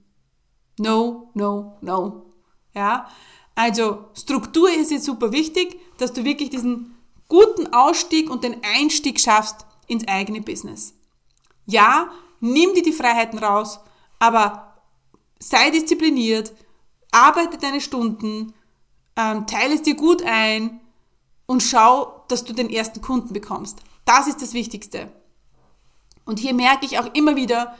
No, 0.77 1.31
no, 1.33 1.77
no. 1.81 2.25
Ja? 2.73 3.09
Also 3.55 4.05
Struktur 4.15 4.71
ist 4.71 4.91
jetzt 4.91 5.05
super 5.05 5.31
wichtig, 5.31 5.79
dass 5.97 6.13
du 6.13 6.23
wirklich 6.23 6.49
diesen 6.49 6.95
guten 7.27 7.73
Ausstieg 7.73 8.29
und 8.29 8.43
den 8.43 8.61
Einstieg 8.63 9.19
schaffst 9.19 9.65
ins 9.87 10.07
eigene 10.07 10.41
Business. 10.41 10.93
Ja, 11.65 12.09
nimm 12.39 12.73
dir 12.73 12.83
die 12.83 12.93
Freiheiten 12.93 13.39
raus, 13.39 13.79
aber 14.19 14.75
sei 15.39 15.71
diszipliniert, 15.71 16.53
arbeite 17.11 17.57
deine 17.57 17.81
Stunden, 17.81 18.53
ähm, 19.15 19.47
teile 19.47 19.73
es 19.73 19.81
dir 19.81 19.95
gut 19.95 20.21
ein 20.23 20.79
und 21.47 21.63
schau, 21.63 22.23
dass 22.27 22.43
du 22.43 22.53
den 22.53 22.69
ersten 22.69 23.01
Kunden 23.01 23.33
bekommst. 23.33 23.79
Das 24.05 24.27
ist 24.27 24.41
das 24.41 24.53
Wichtigste. 24.53 25.11
Und 26.25 26.39
hier 26.39 26.53
merke 26.53 26.85
ich 26.85 26.99
auch 26.99 27.13
immer 27.15 27.35
wieder, 27.35 27.75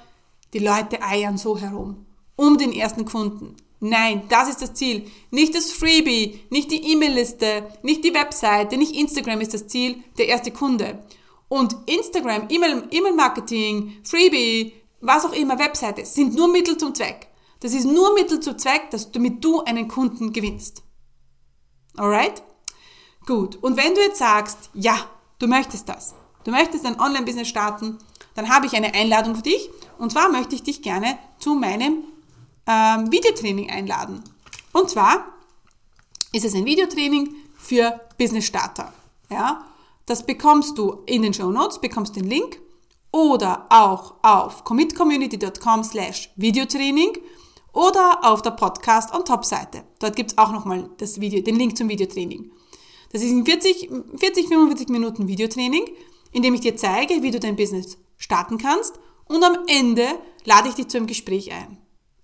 die 0.53 0.59
Leute 0.59 1.01
eiern 1.03 1.37
so 1.37 1.57
herum, 1.57 2.06
um 2.37 2.57
den 2.57 2.71
ersten 2.71 3.03
Kunden. 3.03 3.57
Nein, 3.79 4.23
das 4.29 4.49
ist 4.49 4.61
das 4.61 4.73
Ziel. 4.73 5.05
Nicht 5.29 5.53
das 5.53 5.71
Freebie, 5.71 6.39
nicht 6.49 6.71
die 6.71 6.93
E-Mail-Liste, 6.93 7.67
nicht 7.83 8.03
die 8.03 8.13
Webseite, 8.13 8.77
nicht 8.77 8.95
Instagram 8.95 9.41
ist 9.41 9.53
das 9.53 9.67
Ziel, 9.67 10.03
der 10.17 10.27
erste 10.27 10.51
Kunde. 10.51 11.03
Und 11.49 11.75
Instagram, 11.85 12.47
E-Mail-Marketing, 12.49 13.97
Freebie, 14.03 14.73
was 14.99 15.25
auch 15.25 15.33
immer, 15.33 15.59
Webseite, 15.59 16.05
sind 16.05 16.35
nur 16.35 16.47
Mittel 16.47 16.77
zum 16.77 16.95
Zweck. 16.95 17.27
Das 17.59 17.73
ist 17.73 17.85
nur 17.85 18.13
Mittel 18.13 18.39
zum 18.39 18.57
Zweck, 18.57 18.89
dass, 18.91 19.11
damit 19.11 19.43
du 19.43 19.61
einen 19.61 19.87
Kunden 19.87 20.33
gewinnst. 20.33 20.83
Alright? 21.95 22.43
Gut. 23.25 23.57
Und 23.57 23.77
wenn 23.77 23.93
du 23.93 24.01
jetzt 24.01 24.19
sagst, 24.19 24.69
ja, 24.73 24.97
du 25.39 25.47
möchtest 25.47 25.87
das, 25.89 26.15
du 26.43 26.51
möchtest 26.51 26.85
ein 26.85 26.99
Online-Business 26.99 27.47
starten, 27.47 27.97
dann 28.35 28.49
habe 28.49 28.65
ich 28.65 28.75
eine 28.75 28.93
Einladung 28.93 29.35
für 29.35 29.41
dich. 29.41 29.69
Und 29.97 30.11
zwar 30.11 30.29
möchte 30.31 30.55
ich 30.55 30.63
dich 30.63 30.81
gerne 30.81 31.17
zu 31.39 31.55
meinem 31.55 32.03
ähm, 32.67 33.11
Videotraining 33.11 33.69
einladen. 33.69 34.23
Und 34.73 34.89
zwar 34.89 35.25
ist 36.33 36.45
es 36.45 36.53
ein 36.53 36.65
Videotraining 36.65 37.33
für 37.57 37.99
Business 38.17 38.45
Starter. 38.45 38.93
Ja, 39.29 39.65
das 40.05 40.25
bekommst 40.25 40.77
du 40.77 41.03
in 41.05 41.21
den 41.21 41.33
Show 41.33 41.51
Notes, 41.51 41.79
bekommst 41.79 42.15
den 42.15 42.25
Link 42.25 42.59
oder 43.11 43.65
auch 43.69 44.15
auf 44.21 44.63
commitcommunity.com 44.63 45.83
slash 45.83 46.31
Videotraining 46.35 47.17
oder 47.73 48.19
auf 48.23 48.41
der 48.41 48.51
Podcast 48.51 49.13
on 49.13 49.25
Top 49.25 49.45
Seite. 49.45 49.83
Dort 49.99 50.15
gibt 50.15 50.31
es 50.31 50.37
auch 50.37 50.51
nochmal 50.51 50.89
das 50.97 51.19
Video, 51.19 51.41
den 51.41 51.55
Link 51.57 51.77
zum 51.77 51.89
Videotraining. 51.89 52.51
Das 53.11 53.21
ist 53.21 53.31
ein 53.31 53.45
40, 53.45 53.89
40, 54.17 54.47
45 54.47 54.89
Minuten 54.89 55.27
Videotraining, 55.27 55.85
in 56.31 56.43
dem 56.43 56.53
ich 56.53 56.61
dir 56.61 56.75
zeige, 56.75 57.21
wie 57.23 57.31
du 57.31 57.39
dein 57.39 57.55
Business 57.55 57.97
starten 58.17 58.57
kannst 58.57 58.99
und 59.25 59.43
am 59.43 59.57
Ende 59.67 60.07
lade 60.45 60.69
ich 60.69 60.75
dich 60.75 60.87
zu 60.87 60.97
einem 60.97 61.07
Gespräch 61.07 61.51
ein. 61.51 61.77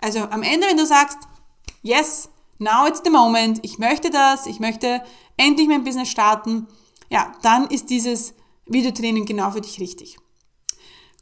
Also 0.04 0.20
am 0.20 0.44
Ende, 0.44 0.68
wenn 0.68 0.76
du 0.76 0.86
sagst, 0.86 1.18
yes, 1.82 2.28
now 2.60 2.86
it's 2.86 3.02
the 3.06 3.10
moment, 3.10 3.60
ich 3.62 3.80
möchte 3.80 4.10
das, 4.10 4.48
ich 4.48 4.60
möchte 4.60 5.02
endlich 5.38 5.70
mein 5.70 5.86
Business 5.86 6.10
starten, 6.10 6.68
ja, 7.10 7.32
dann 7.42 7.68
ist 7.68 7.90
dieses 7.90 8.34
Videotraining 8.66 9.26
genau 9.26 9.52
für 9.52 9.62
dich 9.62 9.80
richtig. 9.80 10.18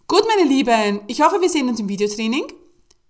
Gut, 0.07 0.23
meine 0.27 0.49
Lieben, 0.49 1.01
ich 1.05 1.21
hoffe, 1.21 1.39
wir 1.41 1.49
sehen 1.49 1.69
uns 1.69 1.79
im 1.79 1.89
Videotraining. 1.89 2.51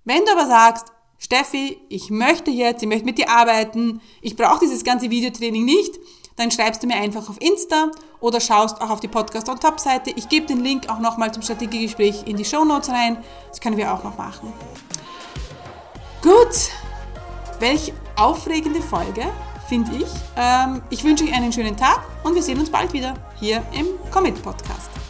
Wenn 0.03 0.25
du 0.25 0.34
aber 0.34 0.45
sagst, 0.45 0.88
Steffi, 1.17 1.79
ich 1.88 2.10
möchte 2.10 2.51
jetzt, 2.51 2.84
ich 2.84 2.89
möchte 2.89 3.05
mit 3.05 3.17
dir 3.17 3.29
arbeiten, 3.29 4.01
ich 4.21 4.36
brauche 4.36 4.60
dieses 4.60 4.84
ganze 4.84 5.10
Videotraining 5.10 5.63
nicht, 5.63 5.97
dann 6.36 6.51
schreibst 6.51 6.84
du 6.84 6.88
mir 6.88 6.95
einfach 6.95 7.29
auf 7.29 7.39
Insta 7.39 7.91
oder 8.19 8.41
schaust 8.41 8.81
auch 8.81 8.89
auf 8.89 8.99
die 8.99 9.07
Podcast 9.07 9.47
on 9.47 9.57
Top 9.57 9.79
Seite. 9.79 10.12
Ich 10.17 10.27
gebe 10.27 10.47
den 10.47 10.65
Link 10.65 10.89
auch 10.89 10.99
nochmal 10.99 11.31
zum 11.34 11.43
Strategiegespräch 11.43 12.23
in 12.25 12.36
die 12.36 12.45
Show 12.45 12.65
Notes 12.65 12.89
rein. 12.89 13.23
Das 13.47 13.62
können 13.62 13.77
wir 13.77 13.93
auch 13.93 14.03
noch 14.03 14.17
machen. 14.17 14.51
Gut, 16.32 16.70
welch 17.60 17.91
aufregende 18.15 18.82
Folge, 18.82 19.24
finde 19.67 19.98
ich. 19.98 20.08
Ähm, 20.38 20.82
ich 20.89 21.04
wünsche 21.04 21.26
euch 21.26 21.34
einen 21.34 21.52
schönen 21.52 21.76
Tag 21.76 22.06
und 22.24 22.36
wir 22.36 22.41
sehen 22.41 22.58
uns 22.58 22.70
bald 22.70 22.94
wieder 22.94 23.15
hier 23.38 23.62
im 23.74 23.88
Commit 24.12 24.41
Podcast. 24.41 25.01